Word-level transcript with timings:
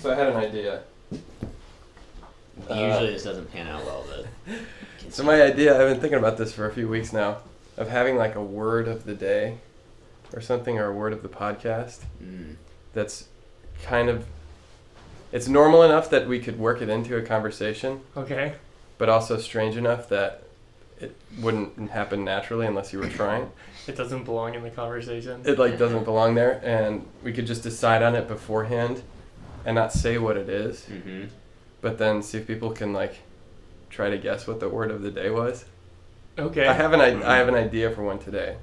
So 0.00 0.10
I 0.12 0.14
had 0.14 0.28
an 0.28 0.36
idea. 0.36 0.82
Uh, 2.70 2.74
Usually 2.74 3.10
this 3.12 3.24
doesn't 3.24 3.50
pan 3.52 3.66
out 3.68 3.84
well, 3.84 4.04
but. 4.08 4.26
So 5.10 5.22
my 5.22 5.42
idea, 5.42 5.72
I've 5.74 5.90
been 5.92 6.00
thinking 6.00 6.18
about 6.18 6.38
this 6.38 6.52
for 6.52 6.66
a 6.66 6.72
few 6.72 6.88
weeks 6.88 7.12
now, 7.12 7.36
of 7.76 7.88
having 7.90 8.16
like 8.16 8.34
a 8.36 8.42
word 8.42 8.88
of 8.88 9.04
the 9.04 9.14
day, 9.14 9.58
or 10.32 10.40
something, 10.40 10.78
or 10.78 10.86
a 10.86 10.92
word 10.94 11.12
of 11.12 11.22
the 11.22 11.28
podcast 11.28 12.00
Mm. 12.22 12.56
that's 12.94 13.28
kind 13.82 14.08
of. 14.08 14.24
It's 15.30 15.46
normal 15.46 15.82
enough 15.82 16.08
that 16.10 16.26
we 16.26 16.38
could 16.40 16.58
work 16.58 16.80
it 16.80 16.88
into 16.88 17.16
a 17.16 17.22
conversation, 17.22 18.00
Okay. 18.16 18.54
but 18.98 19.08
also 19.10 19.36
strange 19.36 19.76
enough 19.76 20.08
that 20.08 20.42
it 21.00 21.14
wouldn't 21.38 21.90
happen 21.90 22.24
naturally 22.24 22.66
unless 22.66 22.92
you 22.92 22.98
were 22.98 23.08
trying. 23.08 23.50
It 23.86 23.96
doesn't 23.96 24.24
belong 24.24 24.54
in 24.54 24.62
the 24.62 24.70
conversation. 24.70 25.42
It 25.44 25.58
like 25.58 25.78
doesn't 25.78 26.04
belong 26.12 26.34
there, 26.34 26.62
and 26.64 27.06
we 27.22 27.32
could 27.34 27.46
just 27.46 27.62
decide 27.62 28.02
on 28.02 28.14
it 28.16 28.26
beforehand, 28.26 29.02
and 29.64 29.74
not 29.74 29.92
say 29.92 30.18
what 30.18 30.36
it 30.36 30.48
is, 30.48 30.86
Mm-hmm. 30.90 31.24
but 31.80 31.98
then 31.98 32.22
see 32.22 32.38
if 32.38 32.46
people 32.46 32.70
can 32.72 32.92
like 32.92 33.16
try 33.90 34.10
to 34.10 34.18
guess 34.18 34.46
what 34.46 34.60
the 34.60 34.68
word 34.68 34.90
of 34.90 35.02
the 35.02 35.10
day 35.10 35.30
was. 35.30 35.64
Okay. 36.38 36.66
I 36.66 36.72
have 36.72 36.92
an 36.92 37.00
I, 37.00 37.34
I 37.34 37.36
have 37.36 37.48
an 37.48 37.54
idea 37.54 37.90
for 37.90 38.02
one 38.02 38.18
today, 38.18 38.56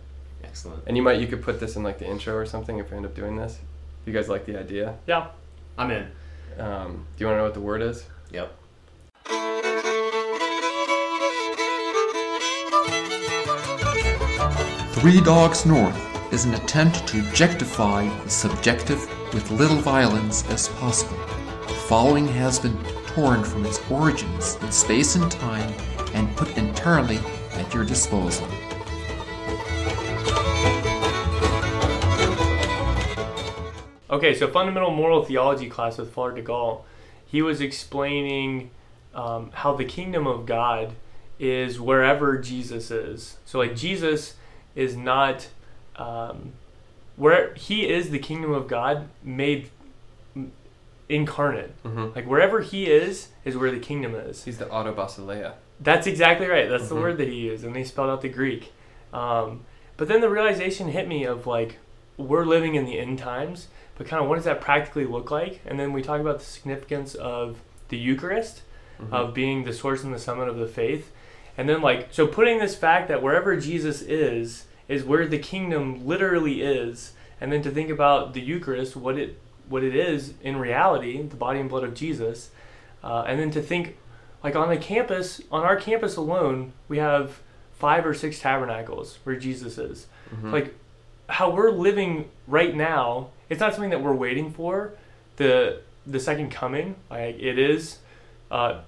Excellent. 0.44 0.84
and 0.88 0.98
you 0.98 1.04
might 1.04 1.20
you 1.20 1.28
could 1.28 1.42
put 1.42 1.60
this 1.60 1.76
in 1.76 1.84
like 1.84 2.00
the 2.00 2.08
intro 2.08 2.36
or 2.36 2.46
something 2.46 2.78
if 2.80 2.92
we 2.92 2.98
end 2.98 3.06
up 3.06 3.16
doing 3.16 3.38
this. 3.38 3.54
If 4.02 4.08
you 4.08 4.14
guys 4.14 4.28
like 4.30 4.46
the 4.46 4.58
idea, 4.60 4.96
yeah. 5.08 5.28
I'm 5.78 5.90
in. 5.92 6.08
um, 6.60 7.06
do 7.16 7.22
you 7.24 7.28
want 7.28 7.36
to 7.36 7.38
know 7.38 7.44
what 7.44 7.54
the 7.54 7.62
word 7.62 7.82
is? 7.82 8.06
Yep. 8.32 8.52
Three 14.94 15.20
Dogs 15.22 15.66
North 15.66 15.98
is 16.34 16.46
an 16.46 16.54
attempt 16.54 17.08
to 17.08 17.20
objectify 17.20 18.08
the 18.24 18.30
subjective 18.30 19.00
with 19.34 19.50
little 19.52 19.78
violence 19.78 20.48
as 20.50 20.68
possible. 20.70 21.18
The 21.68 21.74
following 21.88 22.28
has 22.28 22.60
been 22.60 22.78
torn 23.08 23.44
from 23.44 23.66
its 23.66 23.80
origins 23.90 24.58
in 24.62 24.72
space 24.72 25.16
and 25.16 25.32
time 25.32 25.74
and 26.14 26.36
put 26.36 26.58
entirely 26.58 27.20
at 27.54 27.74
your 27.74 27.86
disposal. 27.86 28.48
Okay, 34.10 34.36
so 34.36 34.48
fundamental 34.50 34.92
moral 34.92 35.24
theology 35.24 35.70
class 35.70 35.98
with 35.98 36.12
Father 36.14 36.36
de 36.36 36.44
Gaulle, 36.44 36.84
he 37.26 37.42
was 37.42 37.62
explaining 37.62 38.70
um, 39.14 39.52
how 39.54 39.74
the 39.74 39.86
kingdom 39.86 40.28
of 40.28 40.46
God 40.46 40.94
is 41.40 41.80
wherever 41.80 42.38
Jesus 42.38 42.92
is. 42.92 43.38
So, 43.46 43.60
like, 43.60 43.76
Jesus 43.76 44.36
is 44.76 44.96
not 44.98 45.48
um, 45.96 46.54
where 47.16 47.54
he 47.56 47.88
is 47.90 48.10
the 48.10 48.20
kingdom 48.20 48.52
of 48.54 48.68
God 48.68 49.08
made 49.24 49.70
incarnate. 51.10 51.72
Mm-hmm. 51.84 52.16
Like, 52.16 52.26
wherever 52.26 52.62
he 52.62 52.86
is, 52.90 53.30
is 53.44 53.58
where 53.58 53.72
the 53.72 53.80
kingdom 53.80 54.16
is. 54.16 54.46
He's 54.46 54.58
the 54.58 54.66
autobasileia. 54.66 55.54
That's 55.80 56.08
exactly 56.08 56.48
right. 56.48 56.70
That's 56.70 56.88
the 56.90 56.96
Mhm. 56.96 57.02
word 57.02 57.18
that 57.18 57.28
he 57.28 57.36
used, 57.36 57.64
and 57.66 57.76
they 57.76 57.84
spelled 57.84 58.10
out 58.10 58.22
the 58.22 58.30
Greek. 58.30 58.72
Um, 59.14 59.62
but 59.98 60.08
then 60.08 60.22
the 60.22 60.30
realization 60.30 60.90
hit 60.90 61.08
me 61.08 61.26
of 61.26 61.46
like, 61.46 61.78
we're 62.18 62.46
living 62.46 62.76
in 62.76 62.86
the 62.86 62.98
end 63.00 63.20
times, 63.20 63.68
but 63.98 64.08
kind 64.08 64.22
of 64.24 64.30
what 64.30 64.36
does 64.36 64.46
that 64.46 64.62
practically 64.62 65.06
look 65.06 65.32
like? 65.32 65.60
And 65.66 65.80
then 65.80 65.92
we 65.92 66.02
talk 66.02 66.22
about 66.22 66.40
the 66.40 66.46
significance 66.46 67.14
of 67.16 67.58
the 67.90 67.98
Eucharist, 67.98 68.62
Mhm. 69.02 69.12
of 69.12 69.34
being 69.34 69.64
the 69.64 69.74
source 69.74 70.04
and 70.04 70.14
the 70.14 70.20
summit 70.20 70.48
of 70.48 70.58
the 70.58 70.68
faith. 70.68 71.12
And 71.58 71.68
then, 71.68 71.82
like, 71.82 72.08
so 72.12 72.26
putting 72.28 72.60
this 72.60 72.76
fact 72.76 73.10
that 73.10 73.22
wherever 73.22 73.58
Jesus 73.58 74.02
is, 74.02 74.66
is 74.88 75.04
where 75.04 75.28
the 75.28 75.40
kingdom 75.40 76.06
literally 76.06 76.62
is. 76.62 77.14
And 77.40 77.52
then 77.52 77.62
to 77.64 77.72
think 77.72 77.90
about 77.90 78.34
the 78.34 78.42
Eucharist, 78.42 78.96
what 78.96 79.18
it 79.18 79.40
what 79.70 79.84
it 79.84 79.96
is 79.96 80.34
in 80.44 80.58
reality, 80.58 81.22
the 81.22 81.36
body 81.38 81.60
and 81.60 81.70
blood 81.70 81.84
of 81.84 81.94
Jesus. 81.94 82.52
Uh, 83.04 83.24
and 83.26 83.40
then 83.40 83.50
to 83.52 83.62
think, 83.62 83.98
like, 84.44 84.56
on 84.56 84.68
the 84.70 84.78
campus, 84.78 85.42
on 85.52 85.64
our 85.64 85.78
campus 85.78 86.18
alone, 86.18 86.74
we 86.90 86.98
have 86.98 87.40
five 87.80 88.06
or 88.06 88.14
six 88.14 88.40
tabernacles 88.40 89.18
where 89.24 89.38
Jesus 89.38 89.78
is. 89.78 90.08
Mhm. 90.36 90.52
Like, 90.52 90.76
how 91.30 91.50
we're 91.50 91.72
living 91.72 92.30
right 92.48 92.76
now, 92.76 93.30
it's 93.50 93.62
not 93.62 93.74
something 93.74 93.90
that 93.92 94.02
we're 94.04 94.14
waiting 94.14 94.52
for. 94.52 94.94
The 95.38 95.80
the 96.06 96.20
second 96.20 96.50
coming, 96.52 96.96
like 97.10 97.40
it 97.40 97.58
is, 97.60 98.00
uh, 98.50 98.80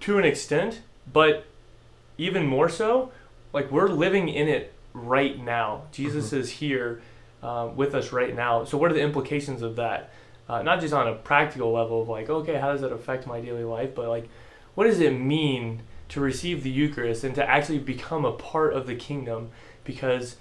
to 0.00 0.18
an 0.18 0.24
extent, 0.24 0.80
but 1.10 1.44
even 2.18 2.46
more 2.46 2.68
so, 2.68 3.10
like 3.52 3.70
we're 3.70 3.88
living 3.88 4.28
in 4.28 4.48
it 4.48 4.72
right 5.06 5.38
now. 5.42 5.82
Jesus 5.92 6.32
is 6.32 6.50
here 6.50 7.02
uh, 7.42 7.68
with 7.74 7.94
us 7.94 8.12
right 8.12 8.34
now. 8.34 8.64
So, 8.64 8.76
what 8.78 8.90
are 8.90 8.94
the 8.94 9.00
implications 9.02 9.62
of 9.62 9.76
that? 9.76 10.12
Uh, 10.48 10.62
not 10.62 10.80
just 10.80 10.92
on 10.92 11.06
a 11.08 11.14
practical 11.14 11.72
level 11.72 12.02
of 12.02 12.08
like, 12.08 12.28
okay, 12.28 12.56
how 12.56 12.72
does 12.72 12.80
that 12.80 12.92
affect 12.92 13.26
my 13.26 13.40
daily 13.40 13.64
life, 13.64 13.94
but 13.94 14.08
like, 14.08 14.28
what 14.74 14.84
does 14.84 15.00
it 15.00 15.12
mean 15.12 15.82
to 16.08 16.20
receive 16.20 16.62
the 16.64 16.70
Eucharist 16.70 17.22
and 17.22 17.34
to 17.36 17.48
actually 17.48 17.78
become 17.78 18.24
a 18.24 18.32
part 18.32 18.74
of 18.74 18.86
the 18.86 18.94
kingdom? 18.96 19.50
Because 19.84 20.36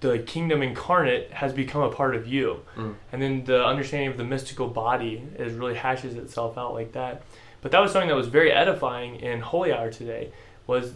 the 0.00 0.18
kingdom 0.18 0.60
incarnate 0.62 1.30
has 1.32 1.54
become 1.54 1.80
a 1.80 1.90
part 1.90 2.14
of 2.14 2.26
you 2.28 2.60
Mm. 2.76 2.94
and 3.10 3.22
then 3.22 3.44
the 3.44 3.64
understanding 3.64 4.10
of 4.10 4.18
the 4.18 4.24
mystical 4.24 4.68
body 4.68 5.22
is 5.38 5.54
really 5.54 5.74
hashes 5.76 6.16
itself 6.16 6.58
out 6.58 6.74
like 6.74 6.92
that 6.92 7.22
but 7.62 7.72
that 7.72 7.78
was 7.80 7.90
something 7.92 8.10
that 8.10 8.14
was 8.16 8.26
very 8.26 8.52
edifying 8.52 9.16
in 9.16 9.40
holy 9.40 9.72
hour 9.72 9.90
today 9.90 10.30
was 10.66 10.92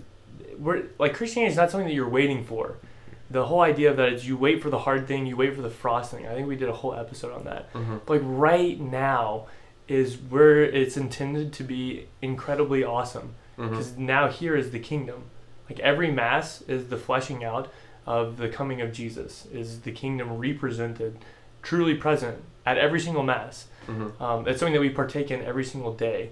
we're 0.59 0.84
like 0.99 1.15
christianity 1.15 1.50
is 1.53 1.56
not 1.56 1.71
something 1.71 1.88
that 1.88 1.94
you're 1.94 2.09
waiting 2.09 2.44
for. 2.44 2.76
The 3.31 3.44
whole 3.47 3.60
idea 3.60 3.91
of 3.91 3.97
that 3.99 4.12
is 4.15 4.26
you 4.26 4.37
wait 4.38 4.62
for 4.62 4.71
the 4.71 4.78
hard 4.78 5.06
thing 5.06 5.26
you 5.26 5.37
wait 5.37 5.54
for 5.54 5.60
the 5.62 5.69
frosting 5.71 6.26
i 6.26 6.34
think 6.34 6.49
we 6.49 6.56
did 6.56 6.69
a 6.69 6.72
whole 6.72 6.94
episode 6.94 7.32
on 7.32 7.44
that. 7.44 7.72
Mhm. 7.75 8.00
but 8.06 8.15
like 8.15 8.22
right 8.25 8.81
now 8.81 9.47
is 9.87 10.16
where 10.16 10.62
it's 10.62 10.97
intended 10.97 11.53
to 11.54 11.65
be 11.65 12.06
incredibly 12.22 12.84
awesome. 12.84 13.34
Because 13.56 13.97
now 13.97 14.28
here 14.28 14.54
is 14.54 14.71
the 14.71 14.78
kingdom. 14.78 15.22
Like 15.69 15.81
every 15.81 16.10
mass 16.12 16.62
is 16.69 16.88
the 16.91 16.97
fleshing 16.97 17.43
out 17.43 17.69
of 18.06 18.37
the 18.37 18.49
coming 18.49 18.81
of 18.81 18.93
jesus 18.93 19.47
is 19.53 19.81
the 19.81 19.93
kingdom 19.93 20.38
represented 20.38 21.16
truly 21.62 21.94
present 21.94 22.38
at 22.65 22.78
every 22.78 23.00
single 23.00 23.22
mass. 23.22 23.66
Mhm. 23.88 24.20
um, 24.20 24.47
it's 24.47 24.59
something 24.60 24.75
that 24.75 24.81
we 24.81 24.91
partake 24.91 25.31
in 25.31 25.43
every 25.43 25.65
single 25.65 25.93
day 25.94 26.31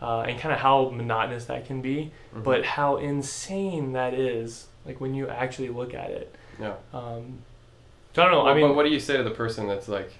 uh, 0.00 0.20
and 0.20 0.38
kind 0.40 0.52
of 0.54 0.60
how 0.60 0.88
monotonous 0.90 1.44
that 1.46 1.66
can 1.66 1.80
be 1.82 2.10
Mhm. 2.34 2.42
but 2.44 2.64
how 2.64 2.96
insane 2.96 3.92
that 3.92 4.14
is 4.14 4.66
like 4.86 5.00
when 5.00 5.14
you 5.14 5.28
actually 5.28 5.68
look 5.68 5.92
at 5.94 6.10
it 6.10 6.34
yeah. 6.58 6.74
um, 6.92 7.38
so 8.14 8.22
i 8.22 8.24
don't 8.24 8.32
know 8.32 8.44
Well, 8.44 8.52
i 8.52 8.54
mean 8.54 8.68
but 8.68 8.74
what 8.76 8.84
do 8.84 8.90
you 8.90 9.00
say 9.00 9.16
to 9.16 9.22
the 9.22 9.30
person 9.30 9.66
that's 9.68 9.88
like, 9.88 10.12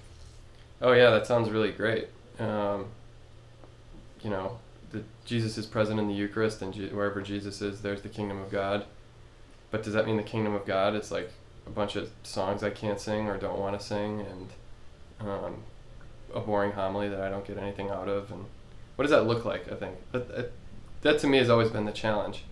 "Oh 0.83 0.93
yeah, 0.93 1.11
that 1.11 1.27
sounds 1.27 1.51
really 1.51 1.73
great." 1.73 2.09
Um, 2.39 2.87
you 4.23 4.31
know, 4.31 4.59
the, 4.93 5.03
Jesus 5.27 5.57
is 5.59 5.67
present 5.67 5.99
in 6.01 6.09
the 6.09 6.15
Eucharist, 6.15 6.63
and 6.63 6.73
Je- 6.73 6.89
wherever 6.89 7.21
Jesus 7.23 7.61
is, 7.63 7.83
there's 7.83 8.03
the 8.03 8.09
kingdom 8.09 8.39
of 8.41 8.51
God. 8.51 8.85
But 9.71 9.83
does 9.83 9.93
that 9.95 10.07
mean 10.07 10.17
the 10.17 10.23
kingdom 10.23 10.55
of 10.55 10.65
God 10.67 10.95
is 10.95 11.11
like 11.11 11.31
a 11.67 11.71
bunch 11.71 11.97
of 11.97 12.11
songs 12.23 12.63
I 12.63 12.71
can't 12.71 12.99
sing 13.01 13.29
or 13.29 13.37
don't 13.39 13.59
want 13.59 13.79
to 13.79 13.85
sing, 13.87 14.21
and 14.21 14.49
um, 15.29 15.55
a 16.35 16.41
boring 16.41 16.73
homily 16.73 17.09
that 17.09 17.21
I 17.21 17.29
don't 17.29 17.47
get 17.47 17.59
anything 17.59 17.91
out 17.91 18.09
of? 18.09 18.31
And 18.31 18.45
what 19.01 19.05
does 19.05 19.13
that 19.13 19.27
look 19.27 19.47
like? 19.47 19.73
I 19.73 19.77
think 19.77 19.95
that, 20.13 20.29
that, 20.29 20.53
that 21.01 21.19
to 21.21 21.27
me 21.27 21.39
has 21.39 21.49
always 21.49 21.71
been 21.71 21.87
the 21.87 21.91
challenge. 21.91 22.45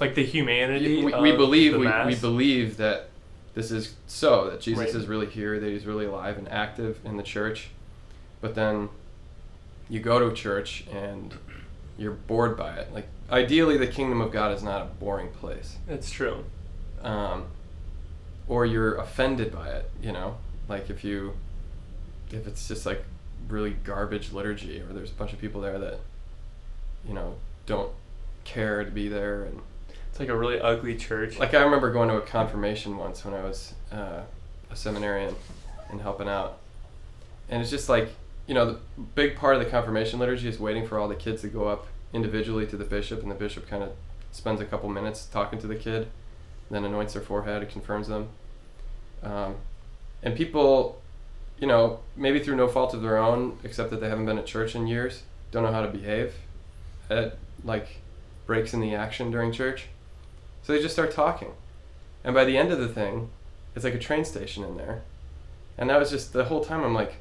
like 0.00 0.16
the 0.16 0.24
humanity 0.24 1.04
we, 1.04 1.14
we 1.14 1.30
of 1.30 1.36
believe 1.36 1.74
the 1.74 1.78
we, 1.78 1.86
we 2.06 2.16
believe 2.16 2.76
that 2.78 3.08
this 3.54 3.70
is 3.70 3.94
so 4.08 4.50
that 4.50 4.60
Jesus 4.60 4.80
Right. 4.86 4.88
is 4.92 5.06
really 5.06 5.26
here 5.28 5.60
that 5.60 5.68
he's 5.68 5.86
really 5.86 6.06
alive 6.06 6.38
and 6.38 6.48
active 6.48 6.98
in 7.04 7.18
the 7.18 7.22
church 7.22 7.68
but 8.40 8.56
then 8.56 8.88
you 9.88 10.00
go 10.00 10.18
to 10.18 10.26
a 10.26 10.34
church 10.34 10.84
and 10.92 11.36
you're 11.96 12.10
bored 12.26 12.56
by 12.56 12.74
it 12.74 12.92
like 12.92 13.06
ideally 13.30 13.76
the 13.76 13.86
kingdom 13.86 14.20
of 14.20 14.32
God 14.32 14.52
is 14.56 14.64
not 14.64 14.82
a 14.82 14.86
boring 14.86 15.28
place 15.28 15.76
it's 15.88 16.10
true 16.10 16.44
um, 17.02 17.44
or 18.48 18.66
you're 18.66 18.96
offended 18.96 19.52
by 19.52 19.68
it 19.68 19.88
you 20.02 20.10
know 20.10 20.34
like 20.68 20.90
if 20.90 21.04
you 21.04 21.34
if 22.32 22.44
it's 22.48 22.66
just 22.66 22.86
like 22.86 23.04
really 23.48 23.70
garbage 23.70 24.32
liturgy 24.32 24.80
or 24.80 24.92
there's 24.92 25.10
a 25.10 25.14
bunch 25.14 25.32
of 25.32 25.40
people 25.40 25.60
there 25.60 25.78
that 25.78 25.98
you 27.06 27.14
know 27.14 27.34
don't 27.66 27.92
care 28.44 28.84
to 28.84 28.90
be 28.90 29.08
there 29.08 29.44
and 29.44 29.60
it's 30.12 30.20
like 30.20 30.28
a 30.28 30.36
really 30.36 30.60
ugly 30.60 30.94
church. 30.94 31.38
Like 31.38 31.54
I 31.54 31.62
remember 31.62 31.90
going 31.90 32.10
to 32.10 32.16
a 32.16 32.20
confirmation 32.20 32.98
once 32.98 33.24
when 33.24 33.32
I 33.32 33.42
was 33.42 33.72
uh, 33.90 34.20
a 34.70 34.76
seminarian 34.76 35.34
and 35.90 36.02
helping 36.02 36.28
out, 36.28 36.58
and 37.48 37.62
it's 37.62 37.70
just 37.70 37.88
like 37.88 38.10
you 38.46 38.52
know 38.52 38.66
the 38.66 38.78
big 39.14 39.36
part 39.36 39.56
of 39.56 39.64
the 39.64 39.70
confirmation 39.70 40.18
liturgy 40.18 40.48
is 40.48 40.58
waiting 40.58 40.86
for 40.86 40.98
all 40.98 41.08
the 41.08 41.14
kids 41.14 41.40
to 41.42 41.48
go 41.48 41.66
up 41.66 41.86
individually 42.12 42.66
to 42.66 42.76
the 42.76 42.84
bishop, 42.84 43.22
and 43.22 43.30
the 43.30 43.34
bishop 43.34 43.66
kind 43.66 43.82
of 43.82 43.92
spends 44.32 44.60
a 44.60 44.66
couple 44.66 44.90
minutes 44.90 45.24
talking 45.24 45.58
to 45.58 45.66
the 45.66 45.76
kid, 45.76 46.08
then 46.70 46.84
anoints 46.84 47.14
their 47.14 47.22
forehead 47.22 47.62
and 47.62 47.70
confirms 47.70 48.08
them, 48.08 48.28
um, 49.22 49.54
and 50.22 50.36
people, 50.36 51.00
you 51.62 51.68
know, 51.68 52.00
maybe 52.16 52.40
through 52.40 52.56
no 52.56 52.66
fault 52.66 52.92
of 52.92 53.02
their 53.02 53.16
own, 53.16 53.56
except 53.62 53.90
that 53.90 54.00
they 54.00 54.08
haven't 54.08 54.26
been 54.26 54.36
at 54.36 54.46
church 54.46 54.74
in 54.74 54.88
years, 54.88 55.22
don't 55.52 55.62
know 55.62 55.70
how 55.70 55.80
to 55.80 55.88
behave, 55.88 56.34
it 57.08 57.38
like 57.62 58.00
breaks 58.46 58.74
in 58.74 58.80
the 58.80 58.96
action 58.96 59.30
during 59.30 59.52
church. 59.52 59.86
So 60.64 60.72
they 60.72 60.82
just 60.82 60.92
start 60.92 61.12
talking. 61.12 61.52
And 62.24 62.34
by 62.34 62.44
the 62.44 62.58
end 62.58 62.72
of 62.72 62.80
the 62.80 62.88
thing, 62.88 63.30
it's 63.76 63.84
like 63.84 63.94
a 63.94 63.98
train 64.00 64.24
station 64.24 64.64
in 64.64 64.76
there. 64.76 65.02
And 65.78 65.88
that 65.88 66.00
was 66.00 66.10
just 66.10 66.32
the 66.32 66.46
whole 66.46 66.64
time 66.64 66.82
I'm 66.82 66.94
like, 66.94 67.18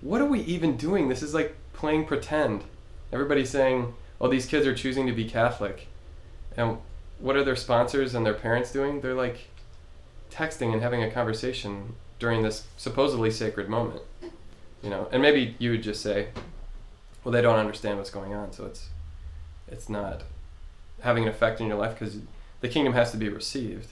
what 0.00 0.20
are 0.20 0.26
we 0.26 0.42
even 0.42 0.76
doing? 0.76 1.08
This 1.08 1.22
is 1.22 1.34
like 1.34 1.56
playing 1.72 2.06
pretend. 2.06 2.62
Everybody's 3.12 3.50
saying, 3.50 3.94
"Oh, 4.20 4.28
these 4.28 4.46
kids 4.46 4.64
are 4.64 4.74
choosing 4.74 5.08
to 5.08 5.12
be 5.12 5.24
Catholic," 5.24 5.88
and 6.56 6.78
what 7.18 7.34
are 7.34 7.44
their 7.44 7.56
sponsors 7.56 8.14
and 8.14 8.24
their 8.24 8.34
parents 8.34 8.70
doing? 8.70 9.00
They're 9.00 9.14
like 9.14 9.48
texting 10.30 10.72
and 10.72 10.82
having 10.82 11.02
a 11.02 11.10
conversation 11.10 11.94
during 12.18 12.42
this 12.42 12.66
supposedly 12.76 13.30
sacred 13.30 13.68
moment. 13.68 14.02
You 14.82 14.90
know, 14.90 15.08
and 15.10 15.22
maybe 15.22 15.56
you 15.58 15.72
would 15.72 15.82
just 15.82 16.02
say, 16.02 16.28
"Well, 17.24 17.32
they 17.32 17.42
don't 17.42 17.58
understand 17.58 17.98
what's 17.98 18.10
going 18.10 18.34
on, 18.34 18.52
so 18.52 18.66
it's 18.66 18.88
it's 19.68 19.88
not 19.88 20.22
having 21.00 21.24
an 21.24 21.28
effect 21.28 21.60
in 21.60 21.66
your 21.66 21.76
life 21.76 21.98
because 21.98 22.18
the 22.60 22.68
kingdom 22.68 22.92
has 22.92 23.10
to 23.10 23.16
be 23.16 23.28
received." 23.28 23.88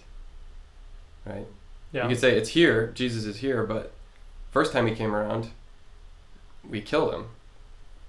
Right? 1.25 1.47
Yeah. 1.93 2.03
You 2.03 2.09
could 2.11 2.21
say 2.21 2.37
it's 2.37 2.51
here, 2.51 2.89
Jesus 2.95 3.25
is 3.25 3.39
here, 3.39 3.65
but 3.65 3.93
first 4.51 4.73
time 4.73 4.87
he 4.87 4.95
came 4.95 5.15
around, 5.15 5.51
we 6.69 6.81
killed 6.81 7.15
him. 7.15 7.27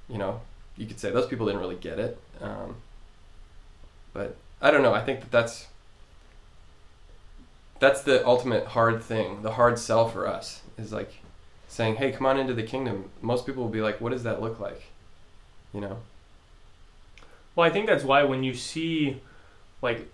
You 0.10 0.18
know, 0.18 0.42
you 0.76 0.86
could 0.86 1.00
say 1.00 1.12
those 1.12 1.28
people 1.28 1.46
didn't 1.46 1.62
really 1.62 1.76
get 1.76 2.00
it. 2.00 2.20
Um, 2.42 2.78
but 4.14 4.38
I 4.62 4.72
don't 4.72 4.82
know. 4.82 4.94
I 4.94 5.04
think 5.04 5.22
that 5.22 5.32
that's 5.32 5.68
that's 7.86 8.02
the 8.02 8.26
ultimate 8.26 8.66
hard 8.66 9.04
thing, 9.04 9.44
the 9.44 9.52
hard 9.54 9.78
sell 9.78 10.10
for 10.10 10.28
us 10.28 10.64
is 10.78 10.92
like 10.92 11.12
saying, 11.68 11.96
"Hey, 11.98 12.12
come 12.12 12.26
on 12.26 12.40
into 12.40 12.54
the 12.54 12.64
kingdom." 12.64 13.12
Most 13.22 13.46
people 13.46 13.64
will 13.64 13.72
be 13.72 13.82
like, 13.82 14.02
"What 14.02 14.12
does 14.12 14.24
that 14.24 14.42
look 14.42 14.60
like?" 14.60 14.84
You 15.72 15.82
know. 15.82 15.98
Well, 17.56 17.68
I 17.68 17.70
think 17.70 17.86
that's 17.86 18.04
why 18.04 18.24
when 18.24 18.44
you 18.44 18.54
see, 18.54 19.22
like, 19.82 20.08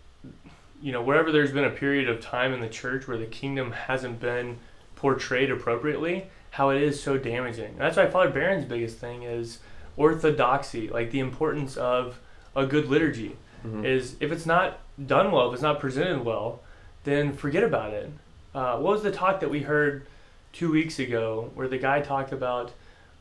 you 0.81 0.91
know, 0.91 1.01
wherever 1.01 1.31
there's 1.31 1.51
been 1.51 1.63
a 1.63 1.69
period 1.69 2.09
of 2.09 2.19
time 2.19 2.53
in 2.53 2.59
the 2.59 2.69
church 2.69 3.07
where 3.07 3.17
the 3.17 3.25
kingdom 3.25 3.71
hasn't 3.71 4.19
been 4.19 4.57
portrayed 4.95 5.49
appropriately, 5.49 6.27
how 6.51 6.69
it 6.69 6.81
is 6.81 7.01
so 7.01 7.17
damaging. 7.17 7.71
And 7.71 7.79
that's 7.79 7.97
why 7.97 8.07
Father 8.07 8.29
Barron's 8.29 8.65
biggest 8.65 8.97
thing 8.97 9.23
is 9.23 9.59
orthodoxy, 9.95 10.89
like 10.89 11.11
the 11.11 11.19
importance 11.19 11.77
of 11.77 12.19
a 12.55 12.65
good 12.65 12.87
liturgy. 12.87 13.37
Mhm. 13.65 13.85
Is 13.85 14.17
if 14.19 14.31
it's 14.31 14.45
not 14.45 14.79
done 15.03 15.31
well, 15.31 15.47
if 15.47 15.53
it's 15.53 15.63
not 15.63 15.79
presented 15.79 16.25
well, 16.25 16.59
then 17.03 17.33
forget 17.33 17.63
about 17.63 17.93
it. 17.93 18.11
Uh, 18.53 18.77
what 18.77 18.93
was 18.93 19.03
the 19.03 19.11
talk 19.11 19.39
that 19.39 19.49
we 19.49 19.61
heard 19.61 20.05
two 20.53 20.71
weeks 20.71 20.99
ago 20.99 21.51
where 21.55 21.67
the 21.67 21.77
guy 21.77 22.01
talked 22.01 22.31
about 22.31 22.71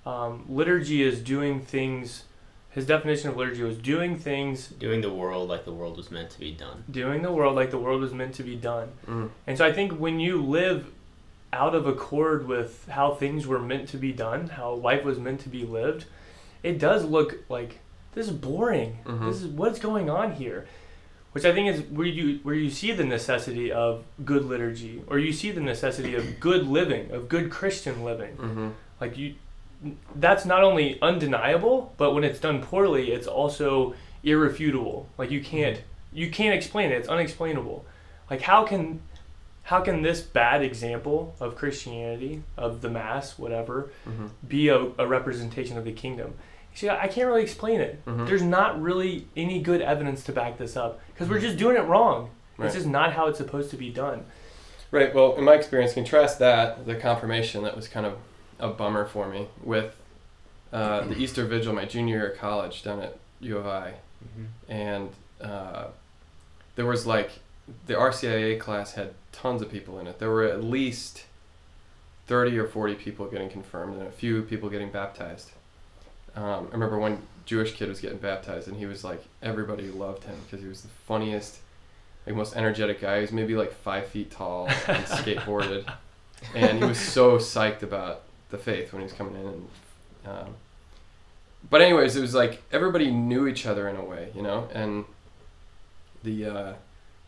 um, 0.06 0.44
liturgy 0.48 1.02
is 1.02 1.20
doing 1.20 1.60
things? 1.60 2.24
His 2.70 2.86
definition 2.86 3.30
of 3.30 3.36
liturgy 3.36 3.62
was 3.64 3.76
doing 3.78 4.16
things 4.16 4.68
Doing 4.68 5.00
the 5.00 5.12
world 5.12 5.48
like 5.48 5.64
the 5.64 5.72
world 5.72 5.96
was 5.96 6.10
meant 6.10 6.30
to 6.30 6.38
be 6.38 6.52
done. 6.52 6.84
doing 6.90 7.22
the 7.22 7.32
world 7.32 7.56
like 7.56 7.70
the 7.72 7.78
world 7.78 8.00
was 8.00 8.12
meant 8.12 8.34
to 8.36 8.44
be 8.44 8.54
done. 8.54 8.90
Mm. 9.08 9.30
And 9.48 9.58
so 9.58 9.66
I 9.66 9.72
think 9.72 9.92
when 9.92 10.20
you 10.20 10.40
live 10.40 10.86
out 11.52 11.74
of 11.74 11.88
accord 11.88 12.46
with 12.46 12.86
how 12.88 13.12
things 13.14 13.44
were 13.44 13.58
meant 13.58 13.88
to 13.88 13.96
be 13.96 14.12
done, 14.12 14.46
how 14.50 14.72
life 14.74 15.02
was 15.04 15.18
meant 15.18 15.40
to 15.40 15.48
be 15.48 15.64
lived, 15.66 16.04
it 16.62 16.78
does 16.78 17.04
look 17.04 17.38
like 17.48 17.80
this 18.14 18.26
is 18.28 18.32
boring. 18.32 18.98
Mhm. 19.04 19.26
This 19.26 19.42
is 19.42 19.48
what's 19.48 19.80
going 19.80 20.08
on 20.08 20.32
here. 20.32 20.68
Which 21.32 21.44
I 21.44 21.52
think 21.52 21.68
is 21.68 21.82
where 21.82 22.06
you 22.06 22.40
where 22.42 22.56
you 22.56 22.70
see 22.70 22.90
the 22.92 23.04
necessity 23.04 23.70
of 23.70 24.04
good 24.24 24.44
liturgy 24.44 25.02
or 25.06 25.18
you 25.18 25.32
see 25.32 25.52
the 25.52 25.60
necessity 25.60 26.16
of 26.16 26.40
good 26.40 26.66
living, 26.66 27.12
of 27.12 27.28
good 27.28 27.50
Christian 27.50 28.02
living. 28.02 28.36
Mm-hmm. 28.36 28.68
Like 29.00 29.16
you 29.16 29.34
that's 30.16 30.44
not 30.44 30.62
only 30.64 31.00
undeniable, 31.00 31.94
but 31.96 32.14
when 32.14 32.24
it's 32.24 32.40
done 32.40 32.62
poorly, 32.62 33.12
it's 33.12 33.26
also 33.28 33.94
irrefutable. 34.24 35.08
Like 35.18 35.30
you 35.30 35.40
can't 35.42 35.80
you 36.12 36.30
can't 36.30 36.54
explain 36.54 36.90
it. 36.90 36.96
It's 36.96 37.08
unexplainable. 37.08 37.84
Like 38.28 38.42
how 38.42 38.64
can 38.64 39.00
how 39.62 39.80
can 39.82 40.02
this 40.02 40.20
bad 40.20 40.62
example 40.62 41.36
of 41.38 41.54
Christianity, 41.54 42.42
of 42.56 42.80
the 42.80 42.90
mass, 42.90 43.38
whatever, 43.38 43.90
Mm-hmm. 44.08 44.26
be 44.48 44.68
a, 44.68 44.78
a 44.98 45.06
representation 45.06 45.78
of 45.78 45.84
the 45.84 45.92
kingdom? 45.92 46.34
See, 46.74 46.88
I 46.88 47.08
can't 47.08 47.26
really 47.26 47.42
explain 47.42 47.80
it. 47.80 48.04
Mhm. 48.06 48.26
There's 48.26 48.42
not 48.42 48.80
really 48.80 49.26
any 49.36 49.60
good 49.60 49.82
evidence 49.82 50.22
to 50.24 50.32
back 50.32 50.56
this 50.56 50.76
up 50.76 51.00
because 51.12 51.28
we're 51.28 51.40
just 51.40 51.56
doing 51.58 51.76
it 51.76 51.82
wrong. 51.82 52.30
Right. 52.56 52.66
It's 52.66 52.74
just 52.74 52.86
not 52.86 53.12
how 53.12 53.26
it's 53.26 53.38
supposed 53.38 53.70
to 53.70 53.76
be 53.76 53.90
done. 53.90 54.24
Right. 54.90 55.14
Well, 55.14 55.36
in 55.36 55.44
my 55.44 55.54
experience, 55.54 55.92
contrast 55.94 56.38
that 56.38 56.86
the 56.86 56.94
confirmation 56.94 57.62
that 57.64 57.76
was 57.76 57.86
kind 57.88 58.06
of 58.06 58.16
a 58.58 58.68
bummer 58.68 59.04
for 59.06 59.28
me 59.28 59.48
with 59.62 59.94
uh, 60.72 61.00
the 61.06 61.16
Easter 61.18 61.44
Vigil 61.44 61.72
my 61.74 61.84
junior 61.84 62.16
year 62.18 62.30
of 62.30 62.38
college 62.38 62.82
down 62.82 63.00
at 63.02 63.16
U 63.40 63.56
of 63.58 63.66
I, 63.66 63.94
and 64.68 65.10
uh, 65.40 65.86
there 66.76 66.86
was 66.86 67.06
like 67.06 67.30
the 67.86 67.94
RCIA 67.94 68.58
class 68.60 68.94
had 68.94 69.14
tons 69.32 69.62
of 69.62 69.70
people 69.70 69.98
in 69.98 70.06
it. 70.06 70.18
There 70.18 70.30
were 70.30 70.44
at 70.44 70.62
least 70.62 71.24
thirty 72.26 72.58
or 72.58 72.66
forty 72.66 72.94
people 72.94 73.26
getting 73.26 73.48
confirmed, 73.50 73.94
and 73.98 74.06
a 74.06 74.10
few 74.12 74.42
people 74.42 74.68
getting 74.68 74.90
baptized. 74.90 75.50
Um, 76.36 76.68
I 76.70 76.72
remember 76.72 76.98
one 76.98 77.22
Jewish 77.46 77.74
kid 77.74 77.88
was 77.88 78.00
getting 78.00 78.18
baptized, 78.18 78.68
and 78.68 78.76
he 78.76 78.86
was 78.86 79.04
like 79.04 79.24
everybody 79.42 79.90
loved 79.90 80.24
him 80.24 80.36
because 80.44 80.62
he 80.62 80.68
was 80.68 80.82
the 80.82 80.88
funniest, 81.06 81.58
like 82.26 82.36
most 82.36 82.56
energetic 82.56 83.00
guy. 83.00 83.16
He 83.16 83.22
was 83.22 83.32
maybe 83.32 83.54
like 83.56 83.72
five 83.72 84.06
feet 84.06 84.30
tall 84.30 84.68
and 84.68 85.04
skateboarded, 85.06 85.90
and 86.54 86.78
he 86.78 86.84
was 86.84 86.98
so 86.98 87.38
psyched 87.38 87.82
about 87.82 88.22
the 88.50 88.58
faith 88.58 88.92
when 88.92 89.00
he 89.00 89.04
was 89.04 89.12
coming 89.12 89.34
in. 89.34 89.46
And, 89.46 89.68
um, 90.26 90.54
but 91.68 91.80
anyways, 91.80 92.16
it 92.16 92.20
was 92.20 92.34
like 92.34 92.62
everybody 92.72 93.10
knew 93.10 93.46
each 93.46 93.66
other 93.66 93.88
in 93.88 93.96
a 93.96 94.04
way, 94.04 94.30
you 94.34 94.42
know, 94.42 94.68
and 94.72 95.04
the 96.22 96.46
uh, 96.46 96.72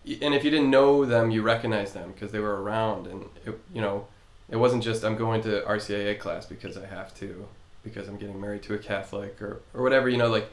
and 0.05 0.35
if 0.35 0.45
you 0.45 0.51
didn't 0.51 0.71
know 0.71 1.05
them, 1.05 1.31
you 1.31 1.43
recognized 1.43 1.95
them 1.95 2.13
because 2.13 2.33
they 2.33 2.41
were 2.41 2.63
around, 2.63 3.07
and 3.07 3.25
it, 3.47 3.59
you 3.73 3.81
know, 3.81 4.07
it 4.49 4.57
wasn't 4.57 4.83
just 4.83 5.05
I'm 5.05 5.17
going 5.17 5.43
to 5.43 5.63
RCIA 5.63 6.19
class 6.19 6.47
because 6.47 6.77
I 6.77 6.87
have 6.87 7.15
to, 7.19 7.47
because 7.83 8.09
I'm 8.09 8.17
getting 8.17 8.41
married 8.41 8.63
to 8.65 8.75
a 8.75 8.79
Catholic 8.79 9.41
or 9.43 9.61
or 9.75 9.83
whatever, 9.83 10.09
you 10.09 10.17
know, 10.17 10.29
like 10.29 10.49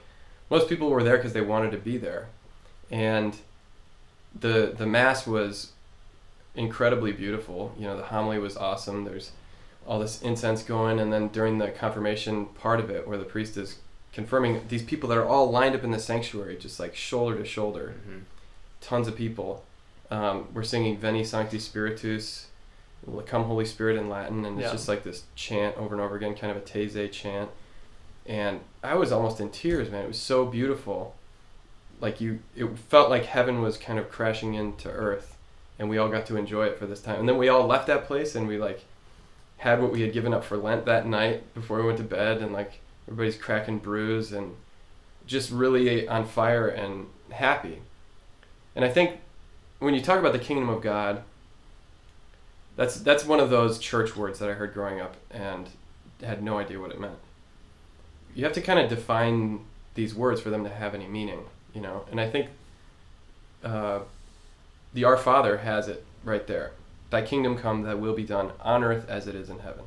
most 0.49 0.67
people 0.69 0.89
were 0.89 1.03
there 1.03 1.17
because 1.17 1.33
they 1.33 1.41
wanted 1.41 1.71
to 1.71 1.77
be 1.77 1.97
there, 1.97 2.27
and 2.91 3.35
the 4.39 4.73
the 4.77 4.85
mass 4.85 5.25
was 5.27 5.71
incredibly 6.55 7.11
beautiful. 7.11 7.73
You 7.77 7.85
know, 7.85 7.97
the 7.97 8.03
homily 8.03 8.39
was 8.39 8.57
awesome. 8.57 9.05
There's 9.05 9.31
all 9.87 9.99
this 9.99 10.21
incense 10.21 10.63
going, 10.63 10.99
and 10.99 11.11
then 11.11 11.29
during 11.29 11.57
the 11.57 11.69
confirmation 11.69 12.45
part 12.45 12.79
of 12.79 12.89
it, 12.89 13.07
where 13.07 13.17
the 13.17 13.23
priest 13.25 13.57
is 13.57 13.77
confirming 14.13 14.61
these 14.69 14.83
people 14.83 15.07
that 15.09 15.17
are 15.17 15.25
all 15.25 15.49
lined 15.49 15.75
up 15.75 15.83
in 15.83 15.91
the 15.91 15.99
sanctuary, 15.99 16.57
just 16.57 16.79
like 16.79 16.95
shoulder 16.95 17.37
to 17.37 17.45
shoulder, 17.45 17.93
Mhm. 18.07 18.21
tons 18.81 19.07
of 19.07 19.15
people. 19.15 19.63
Um, 20.11 20.47
we're 20.53 20.63
singing 20.63 20.97
Veni 20.97 21.23
Sancte 21.23 21.61
Spiritus, 21.61 22.47
Come 23.25 23.43
Holy 23.45 23.65
Spirit 23.65 23.97
in 23.97 24.09
Latin, 24.09 24.45
and 24.45 24.59
it's 24.59 24.67
Yeah. 24.67 24.71
just 24.71 24.87
like 24.87 25.03
this 25.03 25.23
chant 25.35 25.77
over 25.77 25.95
and 25.95 26.03
over 26.03 26.15
again, 26.15 26.35
kind 26.35 26.51
of 26.51 26.57
a 26.57 26.61
Taizé 26.65 27.11
chant. 27.11 27.49
And 28.25 28.61
I 28.83 28.95
was 28.95 29.11
almost 29.11 29.39
in 29.39 29.49
tears, 29.49 29.89
man. 29.89 30.03
It 30.05 30.07
was 30.07 30.19
so 30.19 30.45
beautiful. 30.45 31.15
Like 32.01 32.21
you, 32.21 32.39
it 32.55 32.67
felt 32.77 33.09
like 33.09 33.25
heaven 33.25 33.61
was 33.61 33.77
kind 33.77 33.99
of 33.99 34.09
crashing 34.11 34.53
into 34.53 34.89
earth, 34.89 35.37
and 35.77 35.89
we 35.89 35.97
all 35.97 36.09
got 36.09 36.25
to 36.27 36.37
enjoy 36.37 36.65
it 36.67 36.77
for 36.77 36.85
this 36.85 37.01
time. 37.01 37.19
And 37.19 37.27
then 37.29 37.37
we 37.37 37.49
all 37.49 37.65
left 37.65 37.87
that 37.87 38.05
place, 38.05 38.35
and 38.35 38.47
we 38.47 38.57
like 38.57 38.85
had 39.57 39.81
what 39.81 39.91
we 39.91 40.01
had 40.01 40.13
given 40.13 40.33
up 40.33 40.43
for 40.43 40.55
Lent 40.57 40.85
that 40.85 41.05
night 41.05 41.53
before 41.53 41.79
we 41.79 41.85
went 41.85 41.97
to 41.97 42.03
bed, 42.03 42.37
and 42.37 42.53
like 42.53 42.79
everybody's 43.07 43.35
cracking 43.37 43.79
brews 43.79 44.31
and 44.31 44.55
just 45.25 45.51
really 45.51 46.07
on 46.07 46.25
fire 46.25 46.67
and 46.67 47.07
happy. 47.31 47.79
And 48.75 48.85
I 48.85 48.89
think 48.89 49.19
when 49.79 49.93
you 49.93 50.01
talk 50.01 50.19
about 50.19 50.31
the 50.33 50.39
kingdom 50.39 50.69
of 50.69 50.81
God, 50.81 51.23
that's 52.79 52.95
that's 53.01 53.25
one 53.25 53.41
of 53.41 53.49
those 53.49 53.77
church 53.77 54.15
words 54.15 54.39
that 54.39 54.49
I 54.49 54.53
heard 54.53 54.73
growing 54.73 55.01
up 55.01 55.17
and 55.29 55.67
had 56.23 56.41
no 56.41 56.59
idea 56.59 56.79
what 56.79 56.91
it 56.91 56.99
meant. 56.99 57.17
You 58.33 58.45
have 58.45 58.53
to 58.53 58.61
kind 58.61 58.79
of 58.79 58.89
define 58.89 59.65
these 59.95 60.15
words 60.15 60.39
for 60.39 60.49
them 60.49 60.63
to 60.63 60.69
have 60.69 60.95
any 60.95 61.05
meaning, 61.05 61.41
you 61.73 61.81
know. 61.81 62.05
And 62.09 62.21
I 62.21 62.29
think 62.29 62.47
uh, 63.65 63.99
the 64.93 65.03
Our 65.03 65.17
Father 65.17 65.57
has 65.57 65.89
it 65.89 66.05
right 66.23 66.47
there. 66.47 66.71
Thy 67.09 67.21
kingdom 67.21 67.57
come, 67.57 67.81
thy 67.81 67.95
will 67.95 68.15
be 68.15 68.23
done 68.23 68.51
on 68.61 68.81
earth 68.81 69.09
as 69.09 69.27
it 69.27 69.35
is 69.35 69.49
in 69.49 69.59
heaven. 69.59 69.83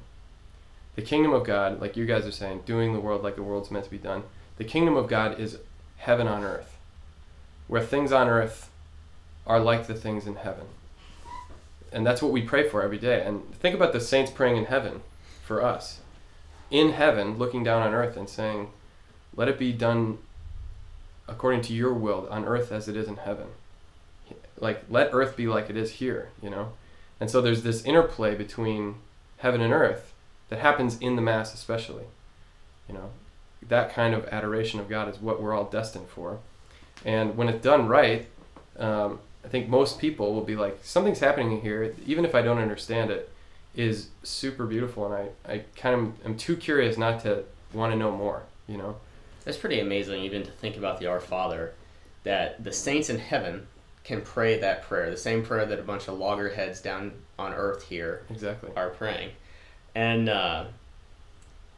The 0.94 1.00
kingdom 1.00 1.32
of 1.32 1.46
God, 1.46 1.80
like 1.80 1.96
you 1.96 2.04
guys 2.04 2.26
are 2.26 2.30
saying, 2.30 2.64
doing 2.66 2.92
the 2.92 3.00
world 3.00 3.22
like 3.22 3.37
the 3.37 3.42
world's 3.42 3.70
meant 3.70 3.87
to 3.87 3.90
be 3.90 3.96
done. 3.96 4.25
The 4.58 4.64
kingdom 4.64 4.99
of 4.99 5.08
God 5.08 5.40
is 5.40 5.61
heaven 5.96 6.28
on 6.28 6.44
earth, 6.44 6.76
where 7.68 7.80
things 7.80 8.12
on 8.12 8.28
earth 8.28 8.70
are 9.46 9.61
like 9.61 9.87
the 9.87 9.94
things 9.94 10.26
in 10.26 10.37
heaven. 10.37 10.66
And 11.92 12.06
that's 12.06 12.22
what 12.22 12.32
we 12.32 12.42
pray 12.42 12.68
for 12.68 12.82
every 12.82 12.99
day. 12.99 13.22
And 13.25 13.54
think 13.54 13.75
about 13.75 13.92
the 13.92 14.00
saints 14.00 14.30
praying 14.30 14.56
in 14.56 14.66
heaven 14.66 15.02
for 15.42 15.62
us. 15.62 16.00
In 16.70 16.92
heaven, 16.92 17.37
looking 17.37 17.62
down 17.62 17.82
on 17.82 17.92
earth 17.92 18.16
and 18.16 18.28
saying, 18.28 18.70
Let 19.37 19.49
it 19.49 19.58
be 19.58 19.72
done 19.72 20.18
according 21.28 21.62
to 21.62 21.72
your 21.72 21.92
will 21.92 22.26
on 22.30 22.44
earth 22.44 22.72
as 22.72 22.88
it 22.88 22.96
is 22.96 23.08
in 23.08 23.16
heaven. 23.16 23.49
Like, 24.58 24.84
let 24.88 25.11
earth 25.12 25.37
be 25.37 25.46
like 25.46 25.70
it 25.70 25.76
is 25.76 25.92
here, 25.92 26.30
you 26.42 26.50
know? 26.50 26.72
And 27.20 27.30
so 27.30 27.40
there's 27.40 27.62
this 27.62 27.84
interplay 27.84 28.34
between 28.34 28.96
heaven 29.38 29.61
and 29.61 29.72
earth 29.72 30.12
that 30.49 30.61
happens 30.61 30.99
in 30.99 31.16
the 31.16 31.22
Mass, 31.22 31.54
especially. 31.54 32.04
You 32.88 32.94
know, 32.94 33.11
that 33.68 33.92
kind 33.92 34.14
of 34.14 34.26
adoration 34.26 34.80
of 34.80 34.88
God 34.88 35.08
is 35.08 35.20
what 35.20 35.40
we're 35.40 35.54
all 35.54 35.64
destined 35.64 36.08
for. 36.08 36.38
And 37.04 37.37
when 37.37 37.49
it's 37.49 37.62
done 37.62 37.88
right, 37.88 38.26
um, 38.78 39.20
I 39.44 39.49
think 39.49 39.68
most 39.68 39.99
people 39.99 40.34
will 40.34 40.44
be 40.44 40.56
like, 40.56 40.78
something's 40.82 41.18
happening 41.20 41.61
here, 41.61 41.94
even 42.06 42.25
if 42.25 42.34
I 42.34 42.42
don't 42.42 42.58
understand 42.58 43.11
it. 43.11 43.28
is 43.75 44.08
super 44.22 44.66
beautiful, 44.66 45.11
and 45.11 45.14
I, 45.46 45.52
I 45.52 45.64
kind 45.76 45.94
of 45.94 46.26
am 46.26 46.37
too 46.37 46.56
curious 46.56 46.99
not 46.99 47.22
to 47.22 47.44
want 47.72 47.92
to 47.92 47.99
know 47.99 48.11
more. 48.11 48.42
You 48.68 48.76
know. 48.78 48.96
That's 49.44 49.56
pretty 49.56 49.80
amazing 49.80 50.22
even 50.22 50.42
to 50.44 50.50
think 50.50 50.76
about 50.76 51.00
the 51.00 51.06
Our 51.06 51.20
Father, 51.20 51.72
that 52.25 52.62
the 52.62 52.72
saints 52.72 53.11
in 53.11 53.18
heaven 53.18 53.66
can 54.04 54.20
pray 54.20 54.58
that 54.61 54.82
prayer, 54.82 55.11
the 55.11 55.16
same 55.16 55.44
prayer 55.44 55.64
that 55.66 55.78
a 55.78 55.82
bunch 55.82 56.08
of 56.08 56.18
loggerheads 56.18 56.80
down 56.80 57.12
on 57.38 57.52
earth 57.52 57.84
here 57.88 58.22
Exactly. 58.30 58.70
are 58.76 58.90
praying. 58.90 59.30
And 59.94 60.28
uh, 60.28 60.64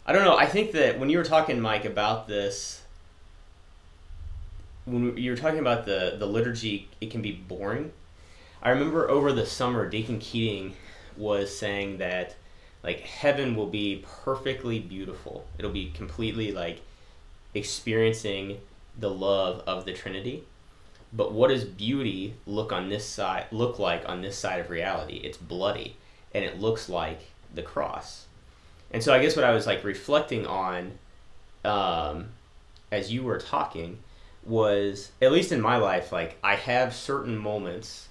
I 0.06 0.12
don't 0.12 0.24
know. 0.24 0.36
I 0.36 0.46
think 0.46 0.72
that 0.72 0.98
when 0.98 1.08
you 1.10 1.18
were 1.18 1.24
talking, 1.24 1.60
Mike, 1.60 1.84
about 1.84 2.28
this, 2.28 2.82
when 4.84 5.16
you 5.16 5.30
were 5.30 5.36
talking 5.36 5.60
about 5.60 5.86
the 5.86 6.16
the 6.18 6.26
liturgy, 6.26 6.88
it 7.00 7.10
can 7.10 7.22
be 7.22 7.32
boring. 7.32 7.92
I 8.62 8.70
remember 8.70 9.10
over 9.10 9.32
the 9.32 9.46
summer, 9.46 9.88
Deacon 9.88 10.18
Keating 10.18 10.74
was 11.16 11.56
saying 11.56 11.98
that 11.98 12.34
like 12.82 13.00
heaven 13.00 13.56
will 13.56 13.66
be 13.66 14.04
perfectly 14.24 14.78
beautiful. 14.78 15.46
It'll 15.58 15.70
be 15.70 15.90
completely 15.90 16.52
like 16.52 16.80
experiencing 17.54 18.58
the 18.98 19.10
love 19.10 19.62
of 19.66 19.84
the 19.84 19.92
Trinity. 19.92 20.44
But 21.12 21.32
what 21.32 21.48
does 21.48 21.64
beauty 21.64 22.34
look 22.46 22.72
on 22.72 22.88
this 22.88 23.06
side 23.06 23.46
look 23.52 23.78
like 23.78 24.06
on 24.08 24.22
this 24.22 24.36
side 24.36 24.60
of 24.60 24.70
reality? 24.70 25.20
It's 25.22 25.38
bloody 25.38 25.96
and 26.34 26.44
it 26.44 26.60
looks 26.60 26.88
like 26.88 27.20
the 27.54 27.62
cross. 27.62 28.26
And 28.90 29.02
so 29.02 29.14
I 29.14 29.20
guess 29.20 29.36
what 29.36 29.44
I 29.44 29.52
was 29.52 29.66
like 29.66 29.84
reflecting 29.84 30.46
on 30.46 30.98
um, 31.64 32.28
as 32.90 33.12
you 33.12 33.22
were 33.22 33.38
talking 33.38 33.98
was 34.44 35.10
at 35.22 35.32
least 35.32 35.52
in 35.52 35.60
my 35.60 35.76
life 35.78 36.12
like 36.12 36.36
I 36.44 36.56
have 36.56 36.94
certain 36.94 37.36
moments 37.36 38.08